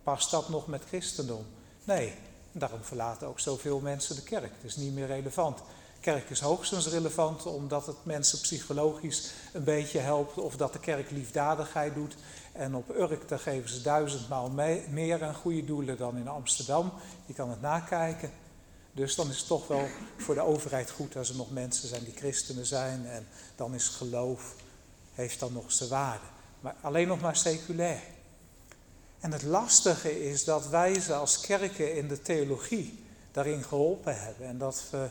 [0.03, 1.47] Past dat nog met christendom?
[1.85, 2.15] Nee,
[2.53, 4.53] daarom verlaten ook zoveel mensen de kerk.
[4.57, 5.59] Het is niet meer relevant.
[6.01, 11.11] Kerk is hoogstens relevant omdat het mensen psychologisch een beetje helpt of dat de kerk
[11.11, 12.15] liefdadigheid doet.
[12.53, 14.51] En op Urk daar geven ze duizendmaal
[14.91, 16.93] meer aan goede doelen dan in Amsterdam.
[17.27, 18.31] Je kan het nakijken.
[18.93, 22.05] Dus dan is het toch wel voor de overheid goed als er nog mensen zijn
[22.05, 23.07] die christenen zijn.
[23.07, 23.27] En
[23.57, 24.55] dan is geloof,
[25.15, 26.27] heeft dan nog zijn waarde.
[26.61, 28.03] Maar alleen nog maar seculair.
[29.21, 34.47] En het lastige is dat wij ze als kerken in de theologie daarin geholpen hebben.
[34.47, 35.09] En dat we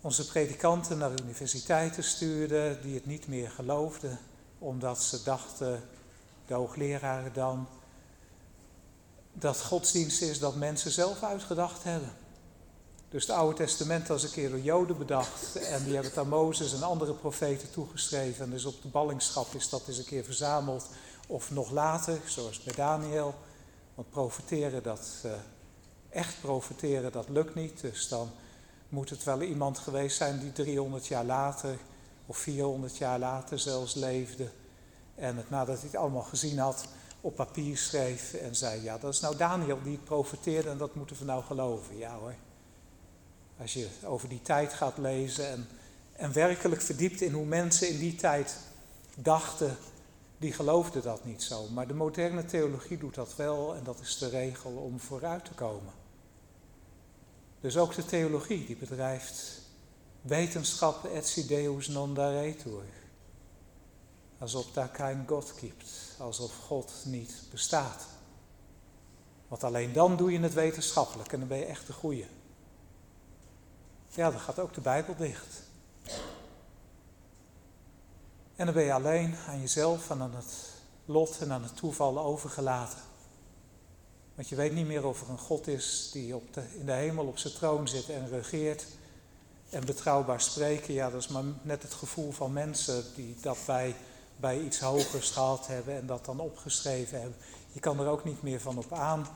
[0.00, 4.18] onze predikanten naar universiteiten stuurden die het niet meer geloofden.
[4.58, 5.82] Omdat ze dachten,
[6.46, 7.68] de hoogleraren dan,
[9.32, 12.12] dat godsdienst is dat mensen zelf uitgedacht hebben.
[13.16, 16.28] Dus het Oude Testament was een keer door Joden bedacht en die hebben het aan
[16.28, 18.44] Mozes en andere profeten toegeschreven.
[18.44, 20.86] En dus op de ballingschap is dat eens een keer verzameld.
[21.26, 23.34] Of nog later, zoals bij Daniel.
[23.94, 25.32] Want profeteren, dat, uh,
[26.08, 27.80] echt profeteren, dat lukt niet.
[27.80, 28.30] Dus dan
[28.88, 31.78] moet het wel iemand geweest zijn die 300 jaar later
[32.26, 34.50] of 400 jaar later zelfs leefde.
[35.14, 36.84] En het nadat hij het allemaal gezien had,
[37.20, 41.16] op papier schreef en zei: Ja, dat is nou Daniel die profeteerde en dat moeten
[41.18, 41.98] we nou geloven.
[41.98, 42.34] Ja hoor.
[43.60, 45.68] Als je over die tijd gaat lezen en,
[46.12, 48.56] en werkelijk verdiept in hoe mensen in die tijd
[49.16, 49.76] dachten,
[50.38, 51.68] die geloofden dat niet zo.
[51.68, 55.52] Maar de moderne theologie doet dat wel en dat is de regel om vooruit te
[55.52, 55.92] komen.
[57.60, 59.60] Dus ook de theologie die bedrijft
[60.20, 62.84] wetenschap et deus non daretur.
[64.38, 68.06] Alsof daar geen God gibt, alsof God niet bestaat.
[69.48, 72.26] Want alleen dan doe je het wetenschappelijk en dan ben je echt de goeie.
[74.16, 75.62] Ja, dan gaat ook de Bijbel dicht.
[78.56, 80.54] En dan ben je alleen aan jezelf en aan het
[81.04, 82.98] lot en aan het toeval overgelaten.
[84.34, 86.92] Want je weet niet meer of er een God is die op de, in de
[86.92, 88.86] hemel op zijn troon zit en regeert.
[89.70, 93.96] En betrouwbaar spreken, ja, dat is maar net het gevoel van mensen die dat bij,
[94.36, 97.38] bij iets hogers gehaald hebben en dat dan opgeschreven hebben.
[97.72, 99.26] Je kan er ook niet meer van op aan.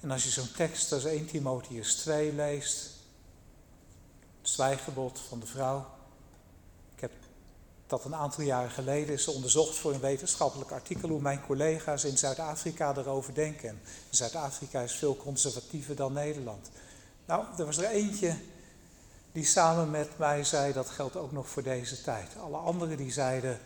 [0.00, 2.93] En als je zo'n tekst als 1 Timotheus 2 leest,
[4.44, 5.86] het van de vrouw.
[6.94, 7.12] Ik heb
[7.86, 12.18] dat een aantal jaren geleden is onderzocht voor een wetenschappelijk artikel hoe mijn collega's in
[12.18, 13.80] Zuid-Afrika erover denken.
[14.10, 16.70] Zuid-Afrika is veel conservatiever dan Nederland.
[17.26, 18.36] Nou, er was er eentje
[19.32, 22.30] die samen met mij zei dat geldt ook nog voor deze tijd.
[22.42, 23.60] Alle anderen die zeiden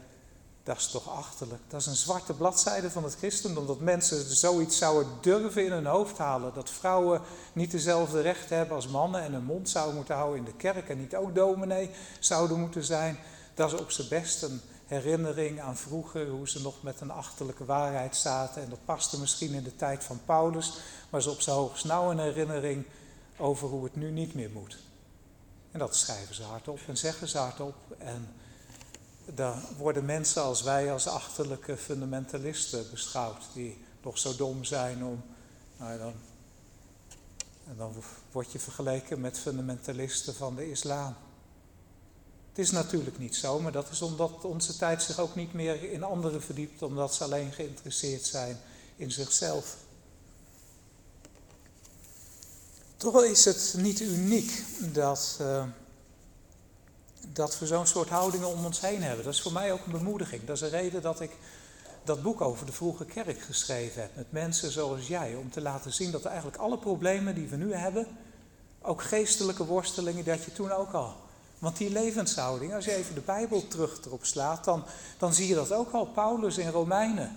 [0.69, 1.63] dat is toch achterlijk.
[1.69, 3.67] Dat is een zwarte bladzijde van het christendom.
[3.67, 6.55] Dat mensen zoiets zouden durven in hun hoofd halen.
[6.55, 7.21] Dat vrouwen
[7.53, 10.89] niet dezelfde rechten hebben als mannen en hun mond zouden moeten houden in de kerk
[10.89, 13.19] en niet ook dominee zouden moeten zijn.
[13.55, 17.65] Dat is op zijn best een herinnering aan vroeger, hoe ze nog met een achterlijke
[17.65, 18.63] waarheid zaten.
[18.63, 20.73] En dat paste misschien in de tijd van Paulus,
[21.11, 22.87] maar is op zijn hoogst nauw een herinnering
[23.37, 24.79] over hoe het nu niet meer moet.
[25.71, 27.77] En dat schrijven ze hardop en zeggen ze hardop.
[27.99, 28.29] En
[29.35, 35.23] dan worden mensen als wij als achterlijke fundamentalisten beschouwd, die nog zo dom zijn om.
[35.77, 36.13] Nou, dan,
[37.69, 37.95] en dan
[38.33, 41.15] word je vergeleken met fundamentalisten van de islam.
[42.49, 45.93] Het is natuurlijk niet zo, maar dat is omdat onze tijd zich ook niet meer
[45.93, 48.61] in anderen verdiept, omdat ze alleen geïnteresseerd zijn
[48.97, 49.77] in zichzelf.
[52.97, 55.39] Toch is het niet uniek dat.
[55.41, 55.65] Uh,
[57.33, 59.25] dat we zo'n soort houdingen om ons heen hebben.
[59.25, 60.45] Dat is voor mij ook een bemoediging.
[60.45, 61.31] Dat is een reden dat ik
[62.05, 64.17] dat boek over de vroege kerk geschreven heb.
[64.17, 65.35] Met mensen zoals jij.
[65.35, 68.07] Om te laten zien dat eigenlijk alle problemen die we nu hebben.
[68.83, 71.17] Ook geestelijke worstelingen, dat je toen ook al.
[71.59, 74.85] Want die levenshouding, als je even de Bijbel terug erop slaat, dan,
[75.19, 76.07] dan zie je dat ook al.
[76.07, 77.37] Paulus in Romeinen.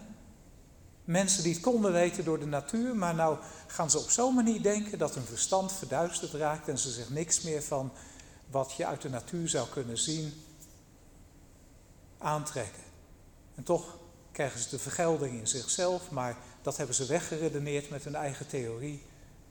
[1.04, 4.62] Mensen die het konden weten door de natuur, maar nou gaan ze op zo'n manier
[4.62, 7.92] denken dat hun verstand verduisterd raakt en ze zich niks meer van
[8.52, 10.44] wat je uit de natuur zou kunnen zien,
[12.18, 12.84] aantrekken.
[13.56, 13.98] En toch
[14.32, 19.04] krijgen ze de vergelding in zichzelf, maar dat hebben ze weggeredeneerd met hun eigen theorie.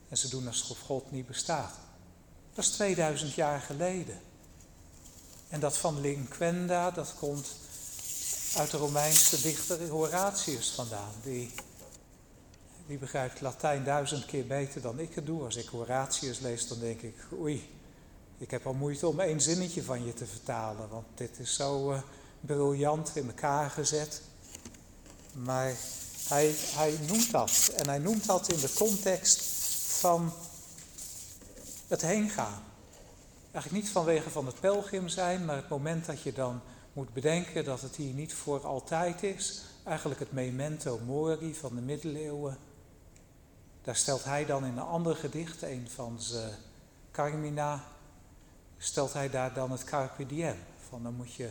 [0.09, 1.75] En ze doen alsof God niet bestaat.
[2.55, 4.21] Dat is 2000 jaar geleden.
[5.49, 7.47] En dat van Linquenda, dat komt
[8.57, 11.13] uit de Romeinse dichter Horatius vandaan.
[11.23, 11.51] Die,
[12.87, 15.45] die begrijpt Latijn duizend keer beter dan ik het doe.
[15.45, 17.80] Als ik Horatius lees, dan denk ik, oei,
[18.41, 21.93] ik heb al moeite om één zinnetje van je te vertalen, want dit is zo
[21.93, 22.01] uh,
[22.41, 24.23] briljant in elkaar gezet.
[25.33, 25.75] Maar
[26.29, 27.73] hij, hij noemt dat.
[27.77, 29.43] En hij noemt dat in de context
[30.01, 30.33] van
[31.89, 32.63] het heengaan.
[33.53, 36.61] Eigenlijk niet vanwege van het pelgrim zijn, maar het moment dat je dan
[36.93, 39.63] moet bedenken dat het hier niet voor altijd is.
[39.85, 42.59] Eigenlijk het memento mori van de middeleeuwen.
[43.83, 46.55] Daar stelt hij dan in een ander gedicht, een van zijn
[47.11, 47.85] Carmina,
[48.83, 50.55] stelt hij daar dan het carpe diem.
[50.89, 51.51] Van dan moet je,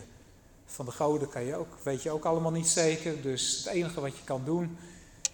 [0.66, 3.22] van de goden kan je ook, weet je ook allemaal niet zeker.
[3.22, 4.78] Dus het enige wat je kan doen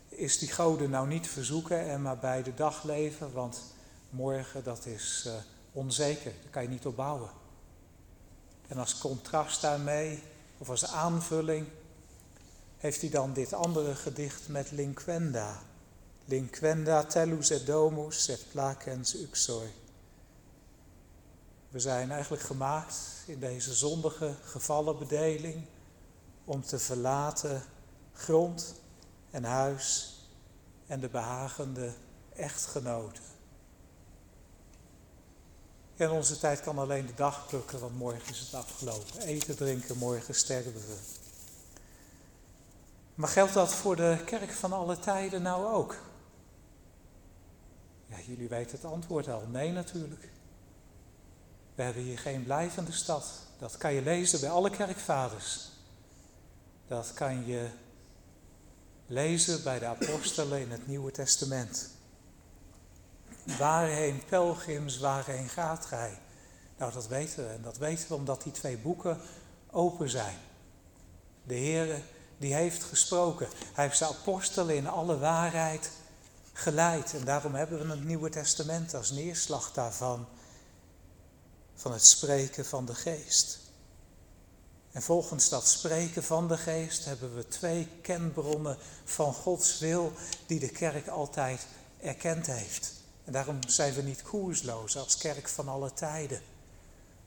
[0.09, 3.33] is die goden nou niet verzoeken en maar bij de dag leven.
[3.33, 3.61] Want
[4.09, 5.33] morgen dat is uh,
[5.71, 7.29] onzeker, daar kan je niet op bouwen.
[8.67, 10.23] En als contrast daarmee,
[10.57, 11.67] of als aanvulling,
[12.77, 15.61] heeft hij dan dit andere gedicht met linquenda.
[16.25, 19.67] Linquenda tellus et domus et placens uxor.
[21.75, 25.65] We zijn eigenlijk gemaakt in deze zondige gevallenbedeling
[26.45, 27.63] om te verlaten
[28.13, 28.75] grond
[29.31, 30.19] en huis
[30.87, 31.93] en de behagende
[32.35, 33.23] echtgenoten.
[35.95, 39.21] In onze tijd kan alleen de dag plukken, want morgen is het afgelopen.
[39.21, 40.97] Eten, drinken, morgen sterven we.
[43.15, 45.95] Maar geldt dat voor de kerk van alle tijden nou ook?
[48.07, 49.47] Ja, jullie weten het antwoord al.
[49.47, 50.33] Nee, natuurlijk.
[51.75, 53.25] We hebben hier geen blijvende stad.
[53.59, 55.69] Dat kan je lezen bij alle kerkvaders.
[56.87, 57.67] Dat kan je
[59.07, 61.89] lezen bij de apostelen in het Nieuwe Testament.
[63.57, 66.19] Waarheen pelgrims, waarheen gaat gij?
[66.77, 67.49] Nou, dat weten we.
[67.49, 69.19] En dat weten we omdat die twee boeken
[69.71, 70.37] open zijn.
[71.43, 72.01] De Heer
[72.37, 73.47] die heeft gesproken.
[73.73, 75.91] Hij heeft zijn apostelen in alle waarheid
[76.53, 77.13] geleid.
[77.13, 80.27] En daarom hebben we het Nieuwe Testament als neerslag daarvan.
[81.75, 83.59] Van het spreken van de geest.
[84.91, 90.11] En volgens dat spreken van de geest hebben we twee kenbronnen van Gods wil
[90.45, 91.65] die de kerk altijd
[92.01, 92.93] erkend heeft.
[93.23, 96.41] En daarom zijn we niet koersloos als kerk van alle tijden.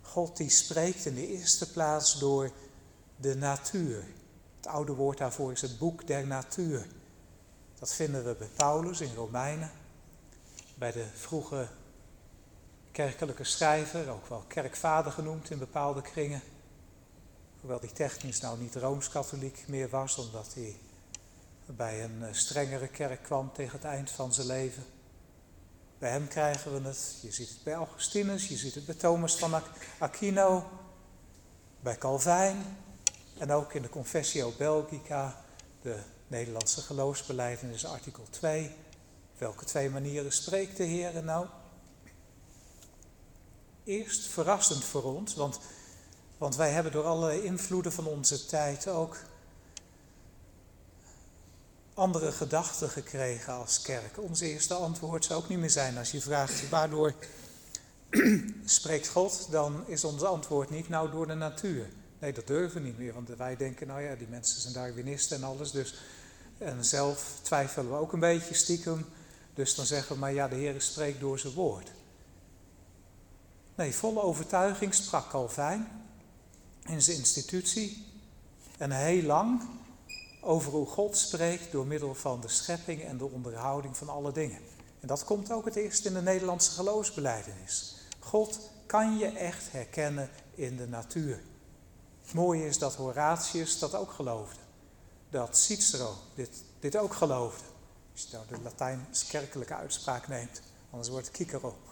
[0.02, 2.50] God die spreekt in de eerste plaats door
[3.16, 4.04] de natuur.
[4.56, 6.86] Het oude woord daarvoor is het boek der natuur.
[7.78, 9.72] Dat vinden we bij Paulus in Romeinen,
[10.74, 11.68] bij de vroege
[13.04, 16.42] kerkelijke schrijver, ook wel kerkvader genoemd in bepaalde kringen.
[17.60, 20.76] Hoewel die technisch nou niet rooms-katholiek meer was, omdat hij
[21.66, 24.84] bij een eh, strengere kerk kwam tegen het eind van zijn leven.
[25.98, 29.36] Bij hem krijgen we het, je ziet het bij Augustinus, je ziet het bij Thomas
[29.36, 29.62] van
[29.98, 30.66] Aquino,
[31.80, 32.76] bij Calvijn
[33.38, 35.44] en ook in de Confessio Belgica,
[35.82, 38.70] de Nederlandse geloofsbeleidenis, artikel 2.
[39.36, 41.46] Welke twee manieren spreekt de Heer nou?
[43.88, 45.58] Eerst verrassend voor ons, want,
[46.38, 49.16] want wij hebben door alle invloeden van onze tijd ook
[51.94, 54.22] andere gedachten gekregen als kerk.
[54.22, 57.14] Ons eerste antwoord zou ook niet meer zijn als je vraagt waardoor
[58.64, 61.88] spreekt God, dan is ons antwoord niet nou door de natuur.
[62.18, 65.36] Nee, dat durven we niet meer, want wij denken, nou ja, die mensen zijn Darwinisten
[65.36, 65.94] en alles, dus
[66.58, 69.06] en zelf twijfelen we ook een beetje stiekem,
[69.54, 71.90] dus dan zeggen we maar ja, de Heer spreekt door zijn woord.
[73.78, 75.88] Nee, volle overtuiging sprak Calvijn
[76.84, 78.06] in zijn institutie
[78.78, 79.62] en heel lang
[80.40, 84.60] over hoe God spreekt door middel van de schepping en de onderhouding van alle dingen.
[85.00, 87.96] En dat komt ook het eerst in de Nederlandse geloofsbeleidenis.
[88.18, 91.42] God kan je echt herkennen in de natuur.
[92.22, 94.60] Het mooie is dat Horatius dat ook geloofde.
[95.30, 97.64] Dat Cicero dit, dit ook geloofde.
[98.12, 101.87] Als je nou de Latijns-kerkelijke uitspraak neemt, anders wordt het Cicero.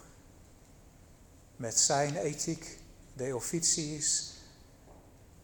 [1.57, 2.79] Met zijn ethiek,
[3.13, 4.33] de officiis,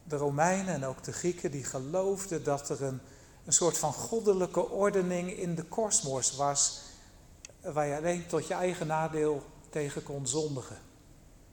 [0.03, 2.99] de Romeinen en ook de Grieken die geloofden dat er een,
[3.45, 6.81] een soort van goddelijke ordening in de kosmos was,
[7.61, 10.77] waar je alleen tot je eigen nadeel tegen kon zondigen.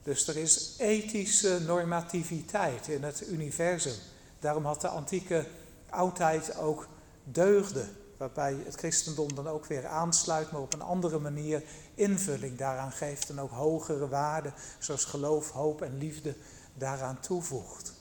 [0.03, 3.95] Dus er is ethische normativiteit in het universum.
[4.39, 5.47] Daarom had de antieke
[5.89, 6.87] oudheid ook
[7.23, 11.63] deugden, waarbij het christendom dan ook weer aansluit, maar op een andere manier
[11.95, 16.35] invulling daaraan geeft en ook hogere waarden, zoals geloof, hoop en liefde,
[16.73, 17.93] daaraan toevoegt.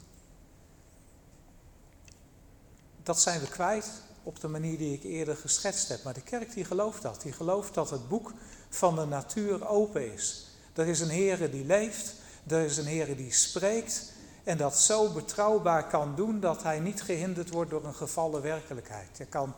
[3.02, 3.90] Dat zijn we kwijt
[4.22, 6.02] op de manier die ik eerder geschetst heb.
[6.02, 7.22] Maar de kerk die gelooft dat.
[7.22, 8.32] Die gelooft dat het boek
[8.68, 10.50] van de natuur open is.
[10.74, 12.14] Er is een Heer die leeft.
[12.46, 14.12] Er is een Heer die spreekt.
[14.44, 19.18] En dat zo betrouwbaar kan doen dat hij niet gehinderd wordt door een gevallen werkelijkheid.
[19.18, 19.54] Hij kan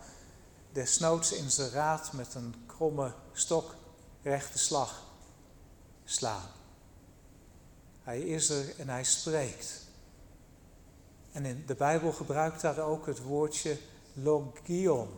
[0.72, 3.74] desnoods in zijn raad met een kromme stok
[4.22, 5.02] rechte slag
[6.04, 6.48] slaan.
[8.02, 9.80] Hij is er en hij spreekt.
[11.32, 13.78] En in de Bijbel gebruikt daar ook het woordje
[14.12, 15.08] logion.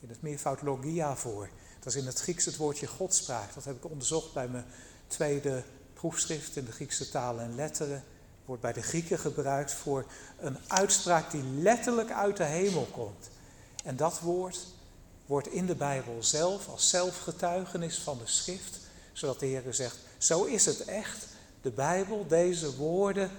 [0.00, 1.48] In het meervoud logia voor.
[1.78, 3.54] Dat is in het Grieks het woordje godspraak.
[3.54, 4.66] Dat heb ik onderzocht bij mijn
[5.06, 8.04] tweede proefschrift in de Griekse talen en letteren.
[8.44, 10.04] Wordt bij de Grieken gebruikt voor
[10.38, 13.30] een uitspraak die letterlijk uit de hemel komt.
[13.84, 14.66] En dat woord
[15.28, 18.78] wordt in de Bijbel zelf als zelfgetuigenis van de schrift,
[19.12, 21.26] zodat de Heer zegt, zo is het echt.
[21.62, 23.30] De Bijbel, deze woorden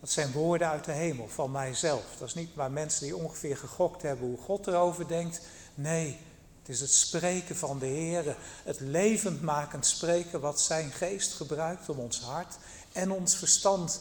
[0.00, 2.04] dat zijn woorden uit de hemel, van mijzelf.
[2.18, 5.40] Dat is niet maar mensen die ongeveer gegokt hebben hoe God erover denkt.
[5.74, 6.18] Nee,
[6.58, 11.98] het is het spreken van de Heer, het levendmakend spreken wat zijn geest gebruikt om
[11.98, 12.56] ons hart
[12.92, 14.00] en ons verstand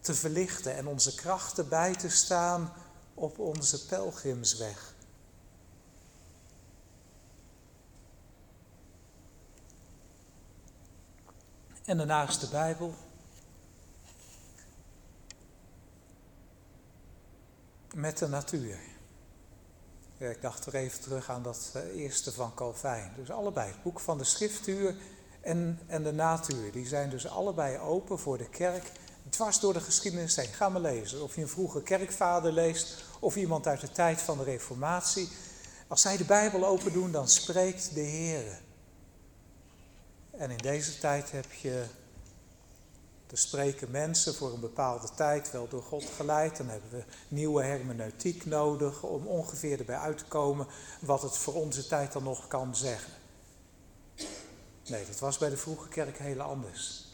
[0.00, 2.72] te verlichten en onze krachten bij te staan
[3.14, 4.89] op onze pelgrimsweg.
[11.90, 12.94] En daarnaast de Bijbel,
[17.94, 18.78] met de natuur.
[20.18, 23.12] ik dacht er even terug aan dat eh, eerste van Calvijn.
[23.16, 24.96] Dus allebei, het boek van de schriftuur
[25.40, 26.72] en, en de natuur.
[26.72, 28.92] Die zijn dus allebei open voor de kerk,
[29.28, 30.46] dwars door de geschiedenis heen.
[30.46, 31.22] Ga maar lezen.
[31.22, 35.28] Of je een vroege kerkvader leest, of iemand uit de tijd van de Reformatie.
[35.88, 38.68] Als zij de Bijbel open doen, dan spreekt de Heer.
[40.40, 41.84] En in deze tijd heb je
[43.26, 46.56] te spreken mensen voor een bepaalde tijd wel door God geleid.
[46.56, 50.66] Dan hebben we nieuwe hermeneutiek nodig om ongeveer erbij uit te komen
[51.00, 53.12] wat het voor onze tijd dan nog kan zeggen.
[54.86, 57.04] Nee, dat was bij de vroege kerk heel anders.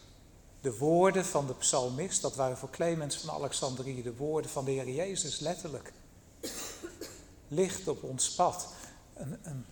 [0.60, 4.70] De woorden van de psalmist, dat waren voor Clemens van Alexandrië de woorden van de
[4.70, 5.92] Heer Jezus, letterlijk.
[7.48, 8.68] Licht op ons pad.
[9.14, 9.64] Een, een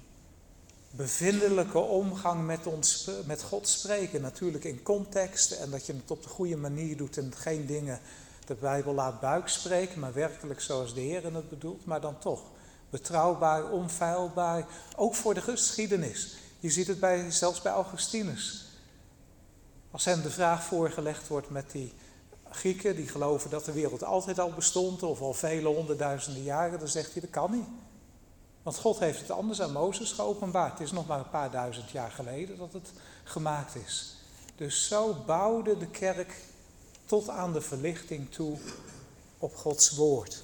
[0.97, 4.21] bevindelijke omgang met, ons, met God spreken.
[4.21, 8.01] Natuurlijk in context en dat je het op de goede manier doet en geen dingen
[8.47, 12.43] de Bijbel laat buik spreken, maar werkelijk zoals de Heer het bedoelt, maar dan toch.
[12.91, 14.67] Betrouwbaar, onfeilbaar,
[14.97, 16.37] ook voor de geschiedenis.
[16.61, 18.67] Je ziet het bij, zelfs bij Augustinus.
[19.91, 21.93] Als hem de vraag voorgelegd wordt met die
[22.51, 26.89] Grieken die geloven dat de wereld altijd al bestond of al vele honderdduizenden jaren, dan
[26.89, 27.67] zegt hij dat kan niet.
[28.65, 30.73] Want God heeft het anders aan Mozes geopenbaard.
[30.73, 32.93] Het is nog maar een paar duizend jaar geleden dat het
[33.25, 34.17] gemaakt is.
[34.57, 36.41] Dus zo bouwde de kerk
[37.05, 38.59] tot aan de verlichting toe
[39.39, 40.43] op Gods woord.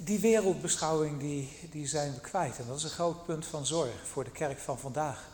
[0.00, 2.58] Die wereldbeschouwing die, die zijn we kwijt.
[2.58, 5.28] En dat is een groot punt van zorg voor de kerk van vandaag.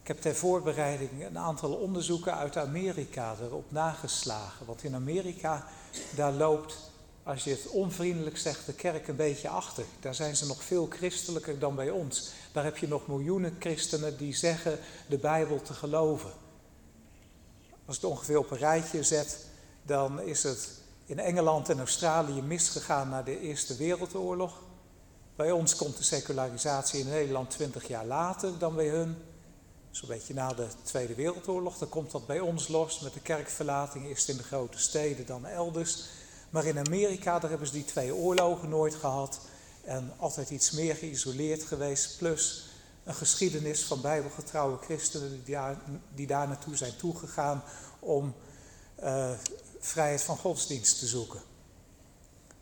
[0.00, 4.66] Ik heb ter voorbereiding een aantal onderzoeken uit Amerika erop nageslagen.
[4.66, 5.66] Want in Amerika,
[6.14, 6.92] daar loopt
[7.24, 9.84] als je het onvriendelijk zegt, de kerk een beetje achter.
[10.00, 12.30] Daar zijn ze nog veel christelijker dan bij ons.
[12.52, 16.30] Daar heb je nog miljoenen christenen die zeggen de Bijbel te geloven.
[17.86, 19.38] Als het ongeveer op een rijtje zet,
[19.82, 20.68] dan is het
[21.06, 24.62] in Engeland en Australië misgegaan na de Eerste Wereldoorlog.
[25.36, 29.16] Bij ons komt de secularisatie in Nederland twintig jaar later dan bij hun.
[29.90, 31.78] Zo'n beetje na de Tweede Wereldoorlog.
[31.78, 35.46] Dan komt dat bij ons los met de kerkverlating, eerst in de grote steden, dan
[35.46, 36.04] elders.
[36.54, 39.40] Maar in Amerika, daar hebben ze die twee oorlogen nooit gehad.
[39.84, 42.18] En altijd iets meer geïsoleerd geweest.
[42.18, 42.68] Plus
[43.04, 45.76] een geschiedenis van bijbelgetrouwe christenen die daar,
[46.14, 47.62] die daar naartoe zijn toegegaan
[47.98, 48.34] om
[49.02, 49.30] uh,
[49.78, 51.40] vrijheid van godsdienst te zoeken.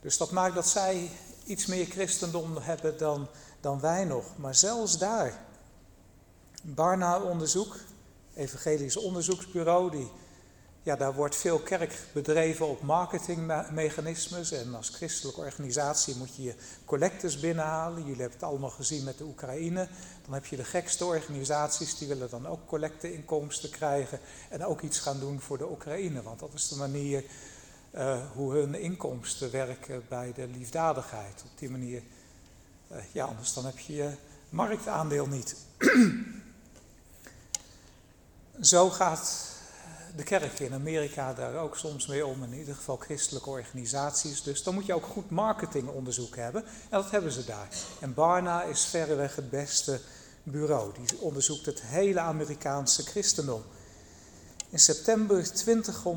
[0.01, 1.11] Dus dat maakt dat zij
[1.45, 3.29] iets meer christendom hebben dan,
[3.61, 4.37] dan wij nog.
[4.37, 5.45] Maar zelfs daar,
[6.63, 7.77] Barna-onderzoek,
[8.35, 10.11] evangelisch onderzoeksbureau, die
[10.83, 14.53] ja, daar wordt veel kerk bedreven op marketingmechanismes.
[14.53, 16.55] En als christelijke organisatie moet je je
[16.85, 17.99] collectors binnenhalen.
[17.99, 19.89] Jullie hebben het allemaal gezien met de Oekraïne.
[20.25, 24.21] Dan heb je de gekste organisaties, die willen dan ook collecteinkomsten krijgen.
[24.49, 26.23] En ook iets gaan doen voor de Oekraïne.
[26.23, 27.25] Want dat is de manier
[27.95, 31.43] uh, hoe hun inkomsten werken bij de liefdadigheid.
[31.45, 32.03] Op die manier,
[32.93, 34.11] uh, ja, anders dan heb je je
[34.49, 35.57] marktaandeel niet.
[38.61, 39.52] Zo gaat
[40.17, 44.43] de kerk in Amerika daar ook soms mee om, in ieder geval christelijke organisaties.
[44.43, 46.65] Dus dan moet je ook goed marketingonderzoek hebben.
[46.65, 47.69] En dat hebben ze daar.
[48.01, 50.01] En Barna is verreweg het beste
[50.43, 50.93] bureau.
[50.93, 53.63] Die onderzoekt het hele Amerikaanse christendom.
[54.69, 56.11] In september 2000,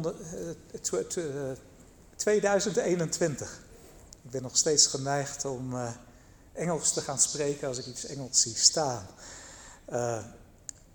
[2.15, 3.51] 2021.
[3.51, 3.55] Eh,
[4.23, 5.89] Ik ben nog steeds geneigd om uh,
[6.53, 9.07] Engels te gaan spreken als ik iets Engels zie staan.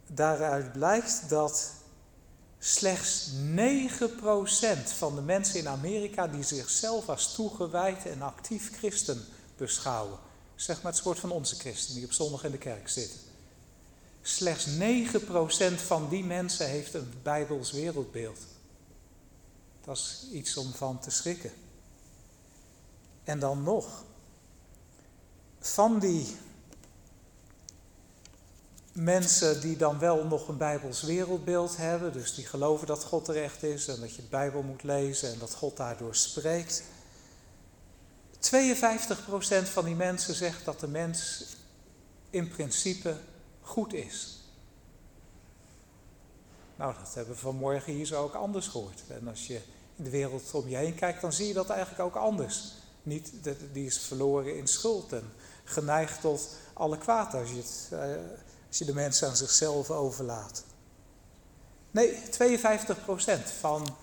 [0.06, 1.70] Daaruit blijkt dat
[2.62, 3.32] slechts 9%
[4.96, 9.24] van de mensen in Amerika die zichzelf als toegewijd en actief christen
[9.56, 10.18] beschouwen.
[10.54, 13.20] Zeg maar het soort van onze christen die op zondag in de kerk zitten.
[14.22, 14.76] Slechts 9%
[15.86, 18.38] van die mensen heeft een Bijbels wereldbeeld.
[19.84, 21.52] Dat is iets om van te schrikken.
[23.24, 24.04] En dan nog,
[25.60, 26.36] van die
[29.02, 33.62] mensen die dan wel nog een Bijbels wereldbeeld hebben, dus die geloven dat God terecht
[33.62, 36.82] is en dat je de Bijbel moet lezen en dat God daardoor spreekt.
[38.40, 38.40] 52%
[39.62, 41.44] van die mensen zegt dat de mens
[42.30, 43.16] in principe
[43.60, 44.38] goed is.
[46.76, 49.02] Nou, dat hebben we vanmorgen hier zo ook anders gehoord.
[49.08, 49.60] En als je
[49.96, 52.72] in de wereld om je heen kijkt, dan zie je dat eigenlijk ook anders.
[53.02, 53.32] Niet,
[53.72, 55.32] die is verloren in schuld en
[55.64, 58.00] geneigd tot alle kwaad als je het eh,
[58.70, 60.64] als je de mensen aan zichzelf overlaat.
[61.90, 63.96] Nee, 52% van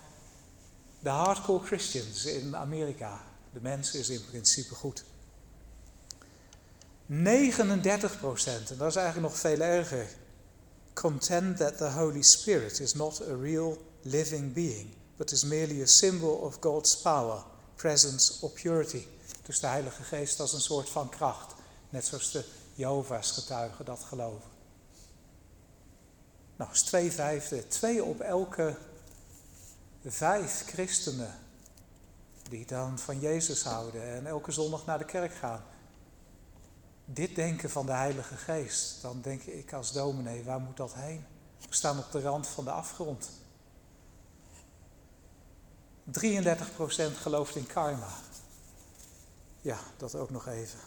[1.00, 5.04] de hardcore Christians in Amerika, de mensen is in principe goed.
[7.06, 10.06] 39 procent, en dat is eigenlijk nog veel erger,
[10.94, 15.86] contend that the Holy Spirit is not a real living being, but is merely a
[15.86, 17.44] symbol of God's power,
[17.74, 19.06] presence or purity.
[19.42, 21.54] Dus de Heilige Geest als een soort van kracht.
[21.90, 22.44] Net zoals de
[22.74, 24.57] Jehovah's getuigen dat geloven.
[26.58, 27.68] Nou, is twee vijfde.
[27.68, 28.76] Twee op elke
[30.04, 31.34] vijf christenen
[32.48, 35.62] die dan van Jezus houden en elke zondag naar de kerk gaan.
[37.04, 41.24] Dit denken van de Heilige Geest, dan denk ik als dominee, waar moet dat heen?
[41.68, 43.30] We staan op de rand van de afgrond.
[46.10, 46.10] 33%
[47.20, 48.08] gelooft in karma.
[49.60, 50.78] Ja, dat ook nog even.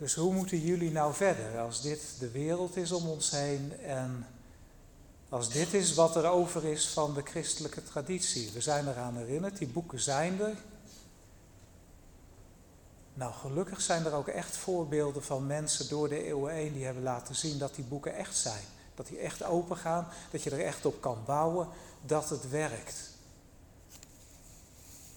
[0.00, 4.26] Dus hoe moeten jullie nou verder als dit de wereld is om ons heen en
[5.28, 8.50] als dit is wat er over is van de christelijke traditie?
[8.52, 10.56] We zijn eraan herinnerd, die boeken zijn er.
[13.14, 17.02] Nou, gelukkig zijn er ook echt voorbeelden van mensen door de eeuwen heen die hebben
[17.02, 18.64] laten zien dat die boeken echt zijn.
[18.94, 21.68] Dat die echt open gaan, dat je er echt op kan bouwen,
[22.02, 23.10] dat het werkt.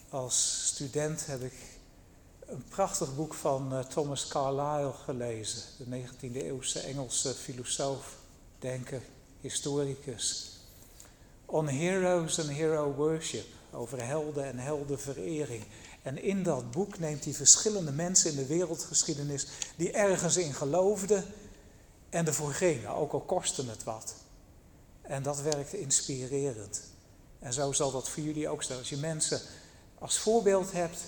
[0.10, 1.73] Als student heb ik
[2.54, 8.16] een prachtig boek van uh, Thomas Carlyle gelezen, de 19e eeuwse Engelse filosoof,
[8.60, 9.02] denker,
[9.42, 10.58] historicus.
[11.46, 15.64] On Heroes and Hero Worship, over helden en heldenverering.
[16.02, 21.26] En in dat boek neemt hij verschillende mensen in de wereldgeschiedenis die ergens in geloofden
[22.10, 24.16] en ervoor gingen, ook al kostte het wat.
[25.02, 26.82] En dat werkt inspirerend.
[27.40, 28.80] En zo zal dat voor jullie ook zijn.
[28.80, 29.42] Als je mensen
[30.00, 31.00] als voorbeeld hebt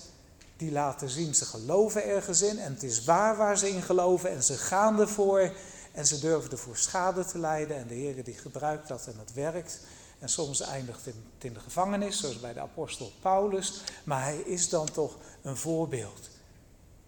[0.56, 4.30] die laten zien, ze geloven ergens in en het is waar waar ze in geloven
[4.30, 5.52] en ze gaan ervoor
[5.92, 9.32] en ze durven ervoor schade te lijden en de Heer die gebruikt dat en het
[9.32, 9.80] werkt.
[10.18, 14.68] En soms eindigt het in de gevangenis, zoals bij de apostel Paulus, maar hij is
[14.68, 16.28] dan toch een voorbeeld.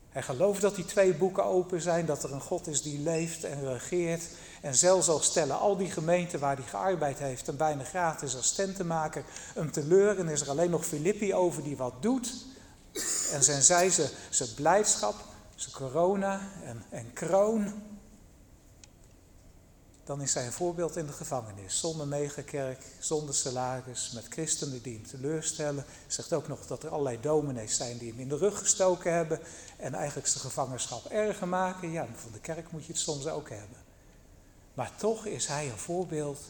[0.09, 3.45] Hij gelooft dat die twee boeken open zijn, dat er een God is die leeft
[3.45, 4.23] en regeert.
[4.61, 8.53] En zelfs al stellen al die gemeenten waar hij gearbeid heeft, en bijna gratis als
[8.53, 9.25] tentenmaker,
[9.55, 10.19] hem teleur.
[10.19, 12.33] En is er alleen nog Filippi over die wat doet.
[13.33, 15.15] En zijn zij ze, zijn blijdschap,
[15.55, 17.83] zijn corona en, en kroon
[20.09, 21.81] dan is hij een voorbeeld in de gevangenis.
[21.81, 25.85] Zonder megakerk, zonder salaris, met christenen die hem teleurstellen.
[26.07, 29.41] Zegt ook nog dat er allerlei dominees zijn die hem in de rug gestoken hebben
[29.77, 31.91] en eigenlijk zijn gevangenschap erger maken.
[31.91, 33.77] Ja, van de kerk moet je het soms ook hebben.
[34.75, 36.41] Maar toch is hij een voorbeeld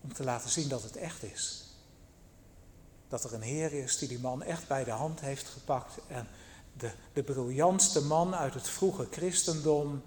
[0.00, 1.61] om te laten zien dat het echt is.
[3.12, 6.28] Dat er een Heer is die die man echt bij de hand heeft gepakt en
[6.76, 10.02] de, de briljantste man uit het vroege christendom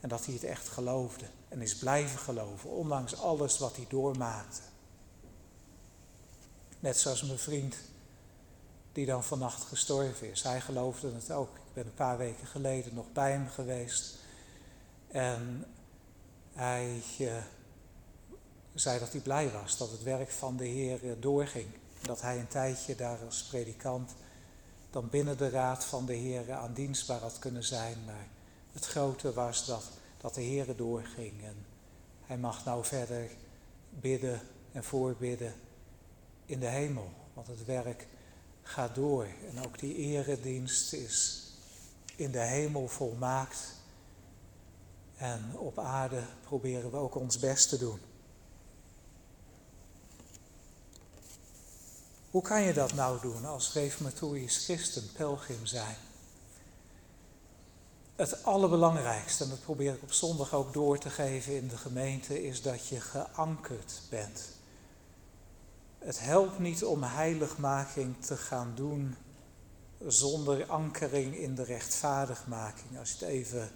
[0.00, 4.60] en dat hij het echt geloofde en is blijven geloven, ondanks alles wat hij doormaakte.
[6.80, 7.76] Net zoals mijn vriend
[8.92, 10.42] die dan vannacht gestorven is.
[10.42, 11.54] Hij geloofde het ook.
[11.56, 14.14] Ik ben een paar weken geleden nog bij hem geweest.
[15.08, 15.64] En
[16.52, 17.32] hij uh,
[18.74, 21.66] zei dat hij blij was dat het werk van de Heer uh, doorging.
[22.06, 24.14] Dat hij een tijdje daar als predikant
[24.90, 27.96] dan binnen de raad van de Heer aan dienstbaar had kunnen zijn.
[28.06, 28.26] Maar
[28.72, 29.84] het grote was dat
[30.16, 31.44] dat de Heer doorging.
[31.44, 31.66] En
[32.26, 33.30] hij mag nou verder
[33.90, 34.40] bidden
[34.72, 35.54] en voorbidden
[36.46, 37.10] in de hemel.
[37.34, 38.06] Want het werk
[38.62, 39.26] gaat door.
[39.50, 41.48] En ook die eredienst is
[42.16, 43.74] in de hemel volmaakt.
[45.16, 47.98] En op aarde proberen we ook ons best te doen.
[52.34, 55.96] Hoe kan je dat nou doen als reformatorisch christen, pelgrim zijn?
[58.16, 62.46] Het allerbelangrijkste, en dat probeer ik op zondag ook door te geven in de gemeente,
[62.46, 64.42] is dat je geankerd bent.
[65.98, 69.16] Het helpt niet om heiligmaking te gaan doen
[70.06, 73.70] zonder ankering in de rechtvaardigmaking, als je het even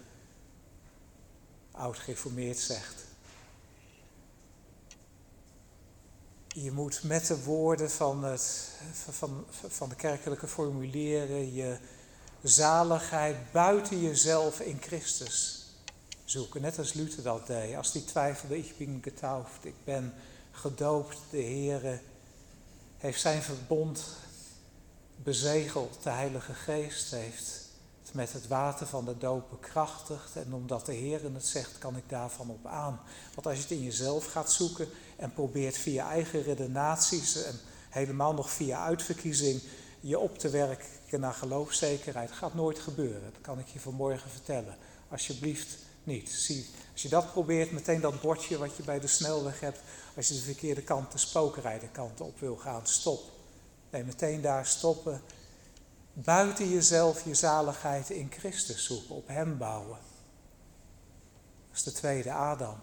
[1.71, 3.08] oud-geformeerd zegt.
[6.55, 8.69] Je moet met de woorden van, het,
[9.09, 11.77] van, van de kerkelijke formulieren je
[12.41, 15.65] zaligheid buiten jezelf in Christus
[16.25, 16.61] zoeken.
[16.61, 17.75] Net als Luther dat deed.
[17.75, 20.13] Als die twijfelde, ik ben getauft, ik ben
[20.51, 21.17] gedoopt.
[21.29, 22.01] De Heer
[22.97, 24.03] heeft zijn verbond
[25.15, 26.03] bezegeld.
[26.03, 27.68] De Heilige Geest heeft
[28.13, 30.35] met het water van de doop bekrachtigd.
[30.35, 32.99] En omdat de Heer het zegt, kan ik daarvan op aan.
[33.35, 34.87] Want als je het in jezelf gaat zoeken
[35.17, 39.61] en probeert via eigen redenaties en helemaal nog via uitverkiezing
[39.99, 42.31] je op te werken naar geloofszekerheid.
[42.31, 44.77] gaat nooit gebeuren, dat kan ik je vanmorgen vertellen.
[45.09, 46.29] Alsjeblieft niet.
[46.29, 49.79] Zie, als je dat probeert, meteen dat bordje wat je bij de snelweg hebt,
[50.15, 53.21] als je de verkeerde kant, de spookrijderkant op wil gaan, stop.
[53.89, 55.21] Nee, meteen daar stoppen.
[56.23, 59.97] Buiten jezelf je zaligheid in Christus zoeken, op Hem bouwen.
[61.67, 62.77] Dat is de tweede Adam.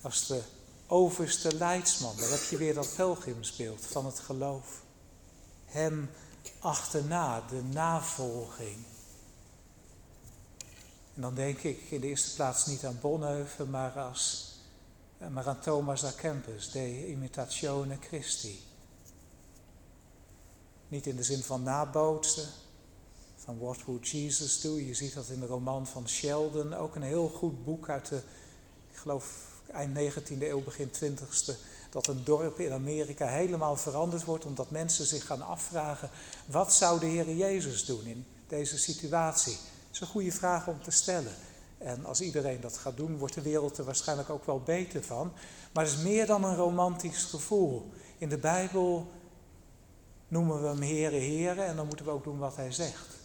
[0.00, 0.42] Als de
[0.86, 2.16] overste leidsman.
[2.16, 4.82] Daar heb je weer dat pelgrimsbeeld van het geloof.
[5.64, 6.10] Hem
[6.58, 8.84] achterna, de navolging.
[11.14, 14.52] En dan denk ik in de eerste plaats niet aan Bonhoeffer, maar, als,
[15.30, 18.67] maar aan Thomas à Kempis, De Imitatione Christi.
[20.88, 22.48] Niet in de zin van nabootsen,
[23.36, 24.78] van What Would Jesus Do?
[24.78, 28.16] Je ziet dat in de roman van Sheldon, ook een heel goed boek uit de,
[28.90, 31.54] ik geloof, eind 19e eeuw, begin 20e.
[31.90, 36.10] Dat een dorp in Amerika helemaal veranderd wordt omdat mensen zich gaan afvragen:
[36.46, 39.52] wat zou de Heer Jezus doen in deze situatie?
[39.52, 41.32] Dat is een goede vraag om te stellen.
[41.78, 45.32] En als iedereen dat gaat doen, wordt de wereld er waarschijnlijk ook wel beter van.
[45.72, 47.90] Maar het is meer dan een romantisch gevoel.
[48.18, 49.06] In de Bijbel
[50.28, 53.16] noemen we hem Heere, Heere en dan moeten we ook doen wat hij zegt.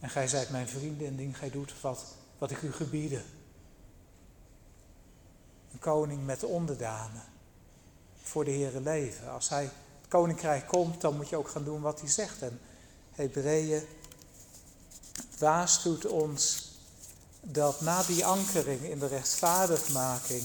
[0.00, 2.04] En gij zijt mijn vrienden indien gij doet wat,
[2.38, 3.24] wat ik u gebieden.
[5.72, 7.22] Een koning met onderdanen
[8.22, 9.30] voor de Heere leven.
[9.30, 12.42] Als hij het koninkrijk komt, dan moet je ook gaan doen wat hij zegt.
[12.42, 12.60] En
[13.12, 13.82] Hebreeën
[15.38, 16.72] waarschuwt ons
[17.40, 20.42] dat na die ankering in de rechtvaardigmaking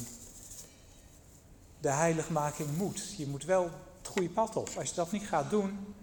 [1.79, 3.15] de heiligmaking moet.
[3.17, 3.69] Je moet wel
[4.13, 4.69] goede pad op.
[4.77, 5.95] Als je dat niet gaat doen,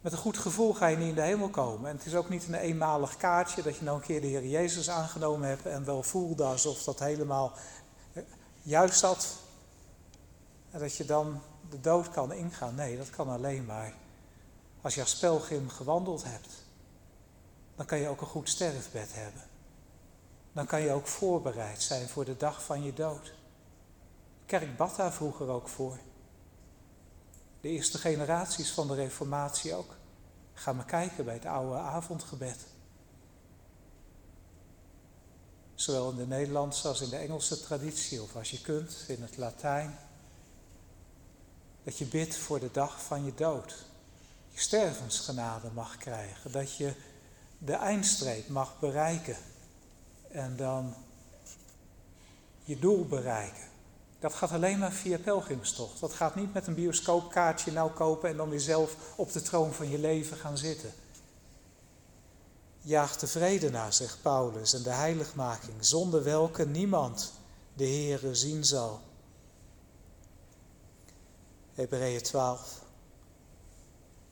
[0.00, 1.90] met een goed gevoel ga je niet in de hemel komen.
[1.90, 4.46] En het is ook niet een eenmalig kaartje dat je nou een keer de Heer
[4.46, 7.52] Jezus aangenomen hebt en wel voelde alsof dat helemaal
[8.12, 8.22] eh,
[8.62, 9.36] juist zat.
[10.70, 12.74] En dat je dan de dood kan ingaan.
[12.74, 13.94] Nee, dat kan alleen maar
[14.80, 16.64] als je als pelgrim gewandeld hebt.
[17.76, 19.42] Dan kan je ook een goed sterfbed hebben.
[20.52, 23.32] Dan kan je ook voorbereid zijn voor de dag van je dood.
[24.46, 25.98] Kerk bad daar vroeger ook voor.
[27.60, 29.96] De eerste generaties van de Reformatie ook.
[30.54, 32.58] Ga maar kijken bij het oude avondgebed.
[35.74, 39.36] Zowel in de Nederlandse als in de Engelse traditie, of als je kunt, in het
[39.36, 39.98] Latijn.
[41.84, 43.84] Dat je bidt voor de dag van je dood.
[44.48, 46.52] Je stervensgenade mag krijgen.
[46.52, 46.94] Dat je
[47.58, 49.36] de eindstreep mag bereiken.
[50.28, 50.94] En dan
[52.64, 53.69] je doel bereiken.
[54.20, 56.00] Dat gaat alleen maar via pelgrimstocht.
[56.00, 59.72] Dat gaat niet met een bioscoopkaartje nou kopen en dan weer zelf op de troon
[59.72, 60.92] van je leven gaan zitten.
[62.80, 67.32] Jaag de vrede na, zegt Paulus, en de heiligmaking, zonder welke niemand
[67.74, 69.00] de Heere zien zal.
[71.74, 72.82] Hebreeën 12.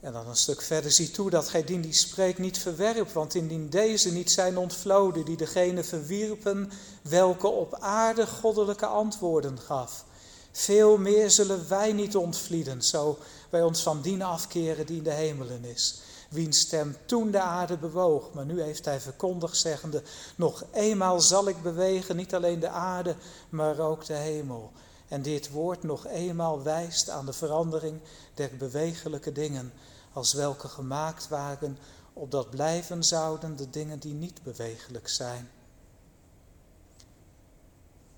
[0.01, 3.71] En dan een stuk verder, zie toe dat gij die spreekt niet verwerpt, want indien
[3.71, 6.71] deze niet zijn ontvloden, die degene verwierpen,
[7.03, 10.05] welke op aarde goddelijke antwoorden gaf.
[10.53, 13.19] Veel meer zullen wij niet ontvlieden, zo
[13.51, 16.01] wij ons van dien afkeren die in de hemelen is.
[16.29, 20.03] Wiens stem toen de aarde bewoog, maar nu heeft hij verkondigd, zeggende,
[20.37, 23.17] nog eenmaal zal ik bewegen, niet alleen de aarde,
[23.49, 24.71] maar ook de hemel.
[25.09, 28.01] En dit woord nog eenmaal wijst aan de verandering
[28.35, 29.73] der bewegelijke dingen,
[30.13, 31.79] als welke gemaakt waren,
[32.13, 35.51] opdat blijven zouden de dingen die niet bewegelijk zijn.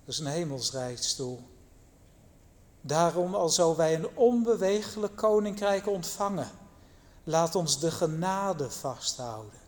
[0.05, 1.41] Dat is een hemelsrijstoel.
[2.81, 6.51] Daarom, alzo wij een onbewegelijk koninkrijk ontvangen,
[7.25, 9.59] laat ons de genade vasthouden.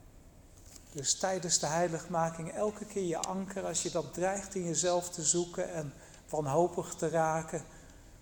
[0.93, 5.23] Dus tijdens de heiligmaking elke keer je anker, als je dat dreigt in jezelf te
[5.23, 5.93] zoeken en
[6.33, 7.65] wanhopig te raken.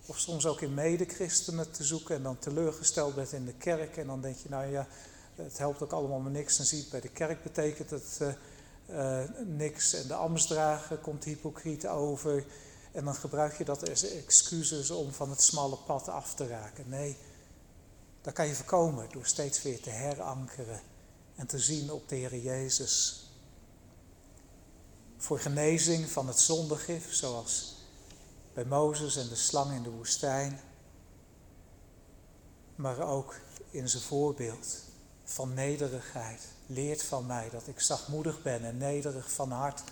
[0.07, 3.97] Of soms ook in medechristenen te zoeken en dan teleurgesteld bent in de kerk.
[3.97, 4.87] En dan denk je, nou ja,
[5.35, 6.59] het helpt ook allemaal maar niks.
[6.59, 8.21] En ziet bij de kerk betekent het
[8.91, 9.95] uh, niks.
[9.95, 12.45] En de ambtsdrager komt hypocriet over.
[12.93, 16.85] En dan gebruik je dat als excuses om van het smalle pad af te raken.
[16.89, 17.17] Nee,
[18.23, 20.81] dat kan je voorkomen door steeds weer te herankeren
[21.35, 23.25] en te zien op de Heer Jezus.
[25.17, 27.80] Voor genezing van het zondegif, zoals
[28.61, 30.61] bij Mozes en de slang in de woestijn,
[32.75, 33.35] maar ook
[33.71, 34.79] in zijn voorbeeld
[35.25, 36.43] van nederigheid.
[36.67, 39.83] Leert van mij dat ik zachtmoedig ben en nederig van hart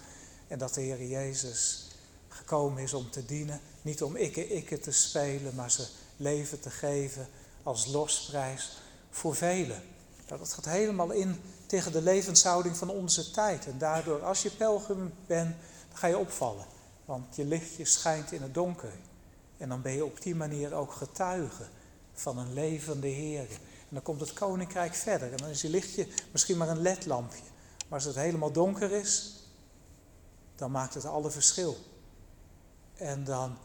[0.49, 1.89] en dat de Heer Jezus
[2.29, 6.71] gekomen is om te dienen, niet om ikke ikke te spelen, maar ze leven te
[6.71, 7.29] geven
[7.63, 8.79] als losprijs
[9.11, 9.83] voor velen.
[10.27, 13.67] Nou, dat gaat helemaal in tegen de levenshouding van onze tijd.
[13.67, 15.57] En daardoor, als je pelgrim bent,
[15.89, 16.77] dan ga je opvallen.
[17.09, 18.93] Want je lichtje schijnt in het donker.
[19.57, 21.69] En dan ben je op die manier ook getuige
[22.13, 23.49] van een levende Heer.
[23.51, 25.31] En dan komt het koninkrijk verder.
[25.33, 27.43] En dan is je lichtje misschien maar een ledlampje.
[27.89, 29.43] Maar als het helemaal donker is,
[30.57, 31.77] dan maakt het alle verschil.
[32.95, 33.57] En dan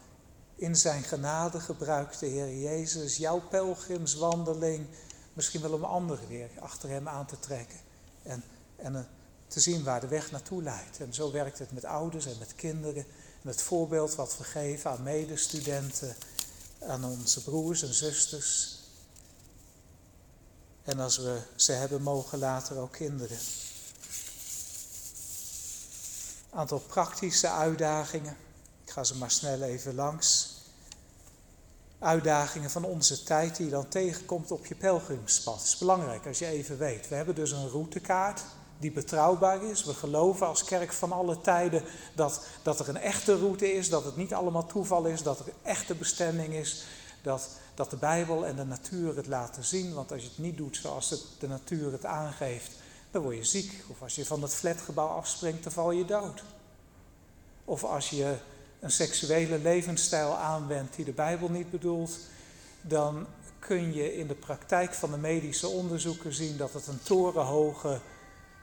[0.55, 4.87] in zijn genade gebruikt de Heer Jezus jouw pelgrimswandeling
[5.33, 7.79] misschien wel om anderen weer achter hem aan te trekken.
[8.21, 8.43] En,
[8.75, 9.07] en
[9.47, 10.99] te zien waar de weg naartoe leidt.
[10.99, 13.05] En zo werkt het met ouders en met kinderen.
[13.43, 16.15] Het voorbeeld wat we geven aan medestudenten,
[16.79, 18.79] aan onze broers en zusters.
[20.83, 23.37] En als we ze hebben, mogen later ook kinderen.
[26.49, 28.37] aantal praktische uitdagingen.
[28.83, 30.51] Ik ga ze maar snel even langs.
[31.99, 35.57] Uitdagingen van onze tijd die je dan tegenkomt op je pelgrimspad.
[35.57, 37.07] Het is belangrijk als je even weet.
[37.07, 38.41] We hebben dus een routekaart
[38.83, 39.83] die betrouwbaar is.
[39.83, 41.83] We geloven als kerk van alle tijden
[42.15, 45.47] dat, dat er een echte route is, dat het niet allemaal toeval is, dat er
[45.47, 46.85] een echte bestemming is,
[47.21, 49.93] dat, dat de Bijbel en de natuur het laten zien.
[49.93, 52.71] Want als je het niet doet zoals het, de natuur het aangeeft,
[53.11, 53.83] dan word je ziek.
[53.87, 56.43] Of als je van het flatgebouw afspringt, dan val je dood.
[57.65, 58.35] Of als je
[58.79, 62.17] een seksuele levensstijl aanwendt die de Bijbel niet bedoelt,
[62.81, 63.25] dan
[63.59, 67.99] kun je in de praktijk van de medische onderzoeken zien dat het een torenhoge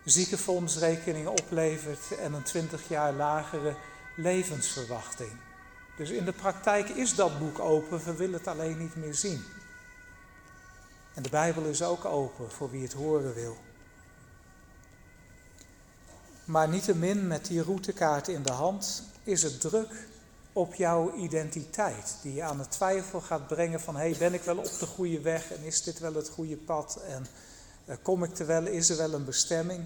[0.04, 3.74] ziekenfondsrekening oplevert en een 20 jaar lagere
[4.16, 5.30] levensverwachting.
[5.96, 9.44] Dus in de praktijk is dat boek open, we willen het alleen niet meer zien.
[11.14, 13.56] En de Bijbel is ook open voor wie het horen wil.
[16.44, 20.08] Maar niettemin met die routekaart in de hand is het druk
[20.52, 22.16] op jouw identiteit.
[22.22, 25.20] Die je aan het twijfel gaat brengen van, hey, ben ik wel op de goede
[25.20, 27.26] weg en is dit wel het goede pad en
[27.98, 29.84] kom ik er wel, is er wel een bestemming?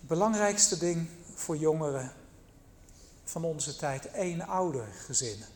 [0.00, 2.12] Belangrijkste ding voor jongeren
[3.24, 5.48] van onze tijd, één ouder gezinnen.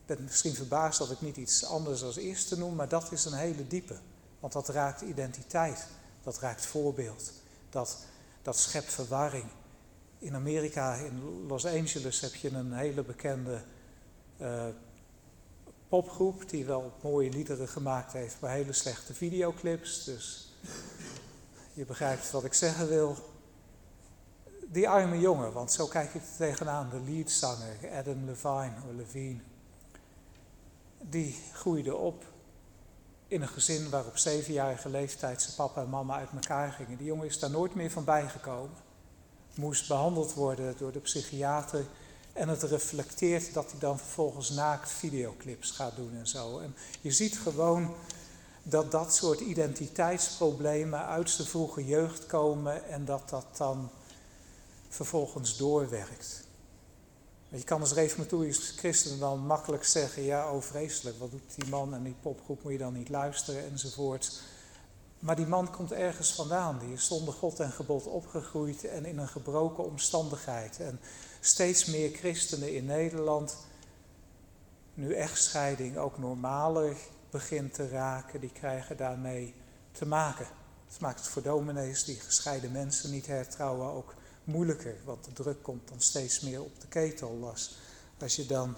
[0.00, 3.24] Ik ben misschien verbaasd dat ik niet iets anders als eerste noem, maar dat is
[3.24, 3.96] een hele diepe.
[4.40, 5.86] Want dat raakt identiteit,
[6.22, 7.32] dat raakt voorbeeld,
[7.70, 7.98] dat,
[8.42, 9.44] dat schept verwarring.
[10.18, 13.62] In Amerika, in Los Angeles, heb je een hele bekende
[14.40, 14.64] uh,
[16.46, 20.04] die wel mooie liederen gemaakt heeft, maar hele slechte videoclips.
[20.04, 20.52] Dus
[21.72, 23.16] je begrijpt wat ik zeggen wil.
[24.66, 29.40] Die arme jongen, want zo kijk ik er tegenaan, de leadzanger Adam Levine, of Levine.
[31.00, 32.24] Die groeide op
[33.28, 36.96] in een gezin waar op zevenjarige leeftijd zijn papa en mama uit elkaar gingen.
[36.96, 38.76] Die jongen is daar nooit meer van bijgekomen.
[39.54, 41.84] Moest behandeld worden door de psychiater.
[42.34, 46.58] En het reflecteert dat hij dan vervolgens naakt videoclips gaat doen en zo.
[46.58, 47.94] En je ziet gewoon
[48.62, 53.90] dat dat soort identiteitsproblemen uit zijn vroege jeugd komen en dat dat dan
[54.88, 56.42] vervolgens doorwerkt.
[57.48, 61.94] Je kan als reformatorisch christen dan makkelijk zeggen, ja, oh vreselijk, wat doet die man
[61.94, 64.42] en die popgroep, moet je dan niet luisteren enzovoort.
[65.18, 69.18] Maar die man komt ergens vandaan, die is zonder God en gebod opgegroeid en in
[69.18, 70.80] een gebroken omstandigheid.
[70.80, 71.00] En
[71.46, 73.56] steeds meer christenen in Nederland,
[74.94, 76.96] nu echtscheiding ook normaler
[77.30, 79.54] begint te raken, die krijgen daarmee
[79.92, 80.46] te maken.
[80.88, 84.14] Het maakt het voor dominees die gescheiden mensen niet hertrouwen ook
[84.44, 87.48] moeilijker, want de druk komt dan steeds meer op de ketel.
[87.50, 87.76] Als,
[88.18, 88.76] als je dan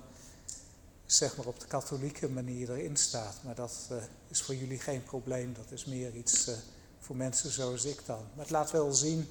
[1.07, 3.37] zeg maar op de katholieke manier erin staat.
[3.43, 3.99] Maar dat uh,
[4.29, 6.55] is voor jullie geen probleem, dat is meer iets uh,
[7.01, 8.25] voor mensen zoals ik dan.
[8.35, 9.29] Maar het laat wel zien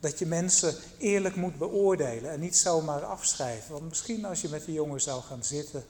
[0.00, 3.72] dat je mensen eerlijk moet beoordelen en niet zomaar afschrijven.
[3.72, 5.84] Want misschien als je met die jongen zou gaan zitten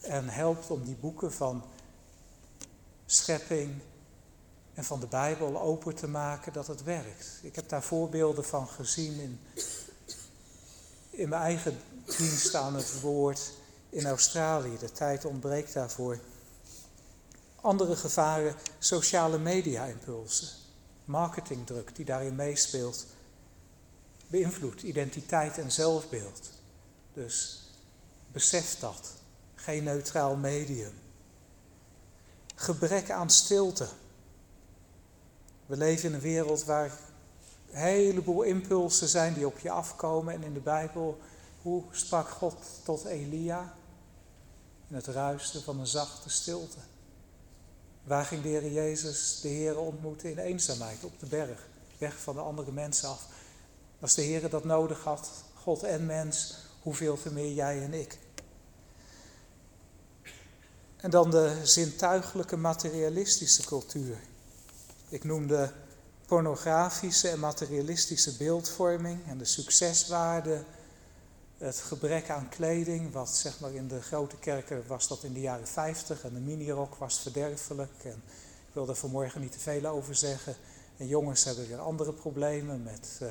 [0.00, 1.64] en helpt om die boeken van
[3.06, 3.80] schepping
[4.74, 7.40] en van de Bijbel open te maken, dat het werkt.
[7.42, 9.40] Ik heb daar voorbeelden van gezien in,
[11.10, 11.78] in mijn eigen
[12.18, 13.52] dienst aan het woord
[13.90, 14.78] in Australië.
[14.78, 16.18] De tijd ontbreekt daarvoor.
[17.60, 20.48] Andere gevaren, sociale media-impulsen,
[21.04, 23.06] marketingdruk die daarin meespeelt,
[24.26, 26.50] beïnvloedt identiteit en zelfbeeld.
[27.12, 27.62] Dus
[28.32, 29.12] besef dat.
[29.54, 30.92] Geen neutraal medium
[32.56, 33.86] gebrek aan stilte.
[35.66, 36.98] We leven in een wereld waar
[37.70, 40.34] een heleboel impulsen zijn die op je afkomen.
[40.34, 41.20] En in de Bijbel,
[41.62, 42.54] hoe sprak God
[42.84, 43.74] tot Elia?
[44.88, 46.78] In het ruisten van een zachte stilte.
[48.02, 51.68] Waar ging de Heer Jezus de Heer ontmoeten in eenzaamheid op de berg,
[51.98, 53.26] weg van de andere mensen af?
[54.06, 58.18] Als de Heer dat nodig had, God en mens, hoeveel te meer jij en ik?
[60.96, 64.16] En dan de zintuigelijke materialistische cultuur.
[65.08, 65.72] Ik noemde
[66.26, 70.64] pornografische en materialistische beeldvorming en de succeswaarde,
[71.58, 75.40] het gebrek aan kleding, wat zeg maar in de grote kerken was dat in de
[75.40, 78.04] jaren 50 en de minirok was verderfelijk.
[78.04, 78.22] En
[78.68, 80.56] ik wil vanmorgen niet te veel over zeggen.
[80.96, 83.28] En jongens hebben weer andere problemen met, uh,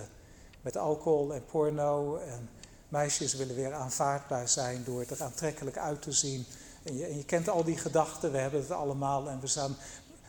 [0.65, 2.15] met alcohol en porno.
[2.15, 2.49] En
[2.89, 6.45] meisjes willen weer aanvaardbaar zijn door er aantrekkelijk uit te zien
[6.83, 9.75] en je, en je kent al die gedachten, we hebben het allemaal en we staan.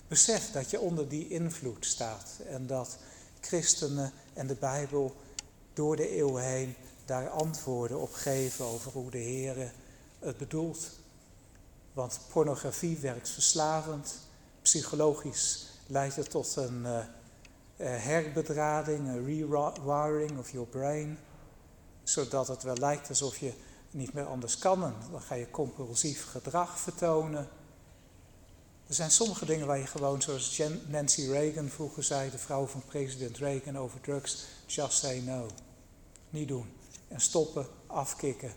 [0.09, 2.97] Besef dat je onder die invloed staat en dat
[3.41, 5.16] christenen en de Bijbel
[5.72, 6.74] door de eeuwen heen
[7.05, 9.72] daar antwoorden op geven over hoe de Heer
[10.18, 10.89] het bedoelt.
[11.93, 14.14] Want pornografie werkt verslavend,
[14.62, 16.99] psychologisch leidt het tot een, uh,
[17.77, 21.18] herbedrading, een rewiring of your brain,
[22.03, 23.53] zodat het wel lijkt alsof je
[23.91, 24.85] niet meer anders kan.
[24.85, 27.49] En dan ga je compulsief gedrag vertonen.
[28.87, 32.83] Er zijn sommige dingen waar je gewoon, zoals Nancy Reagan vroeger zei, de vrouw van
[32.85, 35.47] president Reagan over drugs, just say no.
[36.31, 36.72] Niet doen.
[37.09, 38.53] En stoppen, afkicken.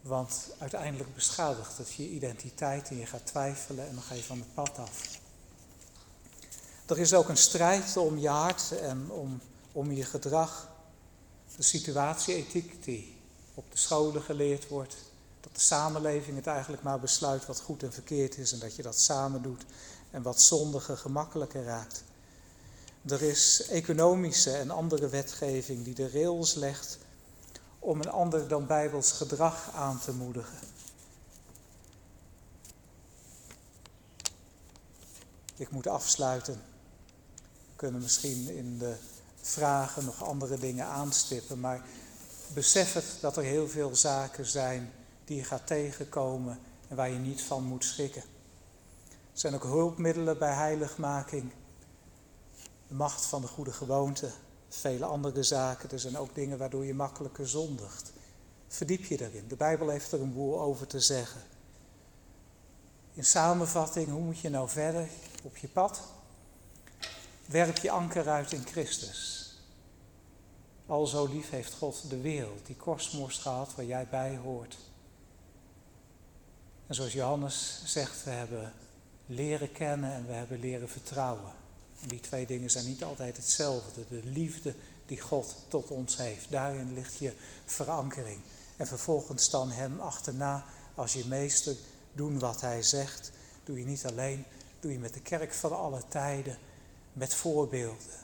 [0.00, 4.38] Want uiteindelijk beschadigt het je identiteit en je gaat twijfelen en dan ga je van
[4.38, 5.22] het pad af.
[6.86, 9.40] Er is ook een strijd om je hart en om,
[9.72, 10.68] om je gedrag.
[11.56, 13.16] De situatieethiek die
[13.54, 14.96] op de scholen geleerd wordt.
[15.40, 18.82] Dat de samenleving het eigenlijk maar besluit wat goed en verkeerd is en dat je
[18.82, 19.64] dat samen doet
[20.10, 22.04] en wat zondige gemakkelijker raakt.
[23.06, 26.98] Er is economische en andere wetgeving die de rails legt
[27.78, 30.58] om een ander dan bijbels gedrag aan te moedigen.
[35.56, 36.73] Ik moet afsluiten.
[37.76, 38.96] Kunnen misschien in de
[39.40, 41.84] vragen nog andere dingen aanstippen, maar
[42.54, 44.92] besef het dat er heel veel zaken zijn
[45.24, 46.58] die je gaat tegenkomen
[46.88, 48.22] en waar je niet van moet schrikken.
[49.08, 51.52] Er zijn ook hulpmiddelen bij heiligmaking,
[52.88, 54.30] de macht van de goede gewoonte,
[54.68, 55.90] vele andere zaken.
[55.90, 58.12] Er zijn ook dingen waardoor je makkelijker zondigt.
[58.68, 59.48] Verdiep je daarin.
[59.48, 61.40] De Bijbel heeft er een boel over te zeggen.
[63.14, 65.08] In samenvatting, hoe moet je nou verder
[65.42, 66.02] op je pad?
[67.46, 69.42] Werp je anker uit in Christus.
[70.86, 74.76] Al zo lief heeft God de wereld, die kostmoest gehad waar jij bij hoort.
[76.86, 78.72] En zoals Johannes zegt, we hebben
[79.26, 81.52] leren kennen en we hebben leren vertrouwen.
[82.00, 84.04] En die twee dingen zijn niet altijd hetzelfde.
[84.08, 84.74] De liefde
[85.06, 87.32] die God tot ons heeft, daarin ligt je
[87.64, 88.40] verankering.
[88.76, 90.64] En vervolgens dan Hem achterna
[90.94, 91.76] als je meester
[92.12, 93.30] doen wat Hij zegt.
[93.64, 94.44] Doe je niet alleen,
[94.80, 96.58] doe je met de kerk van alle tijden,
[97.14, 98.22] met voorbeelden.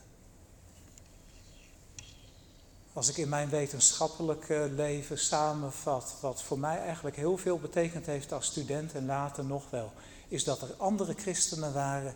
[2.93, 8.33] Als ik in mijn wetenschappelijke leven samenvat, wat voor mij eigenlijk heel veel betekend heeft
[8.33, 9.93] als student en later nog wel,
[10.29, 12.15] is dat er andere christenen waren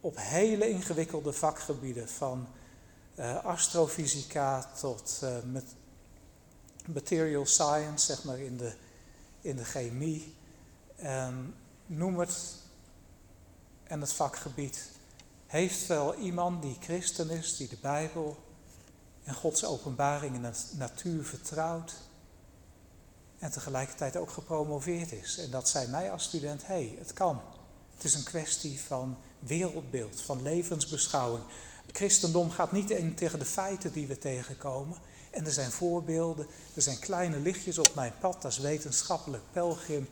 [0.00, 2.48] op hele ingewikkelde vakgebieden, van
[3.16, 5.64] uh, astrofysica tot met
[6.86, 8.74] material science, zeg maar in de,
[9.40, 10.34] in de chemie.
[11.04, 11.54] Um,
[11.86, 12.56] noem het.
[13.84, 14.88] En het vakgebied
[15.48, 18.36] heeft wel iemand die christen is, die de Bijbel
[19.24, 21.94] en Gods openbaring in de natuur vertrouwt.
[23.38, 25.38] En tegelijkertijd ook gepromoveerd is.
[25.38, 27.40] En dat zei mij als student, hé, hey, het kan.
[27.94, 31.44] Het is een kwestie van wereldbeeld, van levensbeschouwing.
[31.92, 34.96] Christendom gaat niet in tegen de feiten die we tegenkomen.
[35.30, 40.08] En er zijn voorbeelden, er zijn kleine lichtjes op mijn pad als wetenschappelijk pelgrim.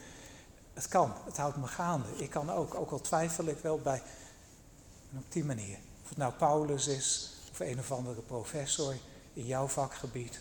[0.75, 2.09] Het kan, het houdt me gaande.
[2.17, 4.03] Ik kan ook, ook al twijfel ik wel bij,
[5.13, 5.79] op die manier.
[6.03, 8.97] Of het nou Paulus is, of een of andere professor
[9.33, 10.41] in jouw vakgebied.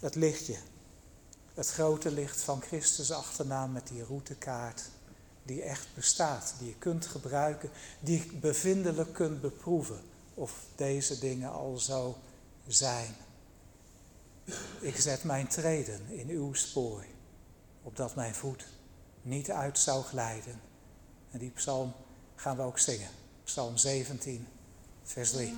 [0.00, 0.56] Het lichtje,
[1.54, 4.90] het grote licht van Christus achterna met die routekaart
[5.42, 7.70] die echt bestaat, die je kunt gebruiken,
[8.00, 10.00] die je bevindelijk kunt beproeven
[10.34, 12.16] of deze dingen al zo
[12.66, 13.14] zijn.
[14.80, 17.04] Ik zet mijn treden in uw spoor,
[17.82, 18.66] opdat mijn voet
[19.22, 20.60] niet uit zou glijden.
[21.30, 21.92] En die psalm
[22.38, 23.08] gaan we ook zingen.
[23.44, 24.46] Psalm 17,
[25.02, 25.54] vers 3.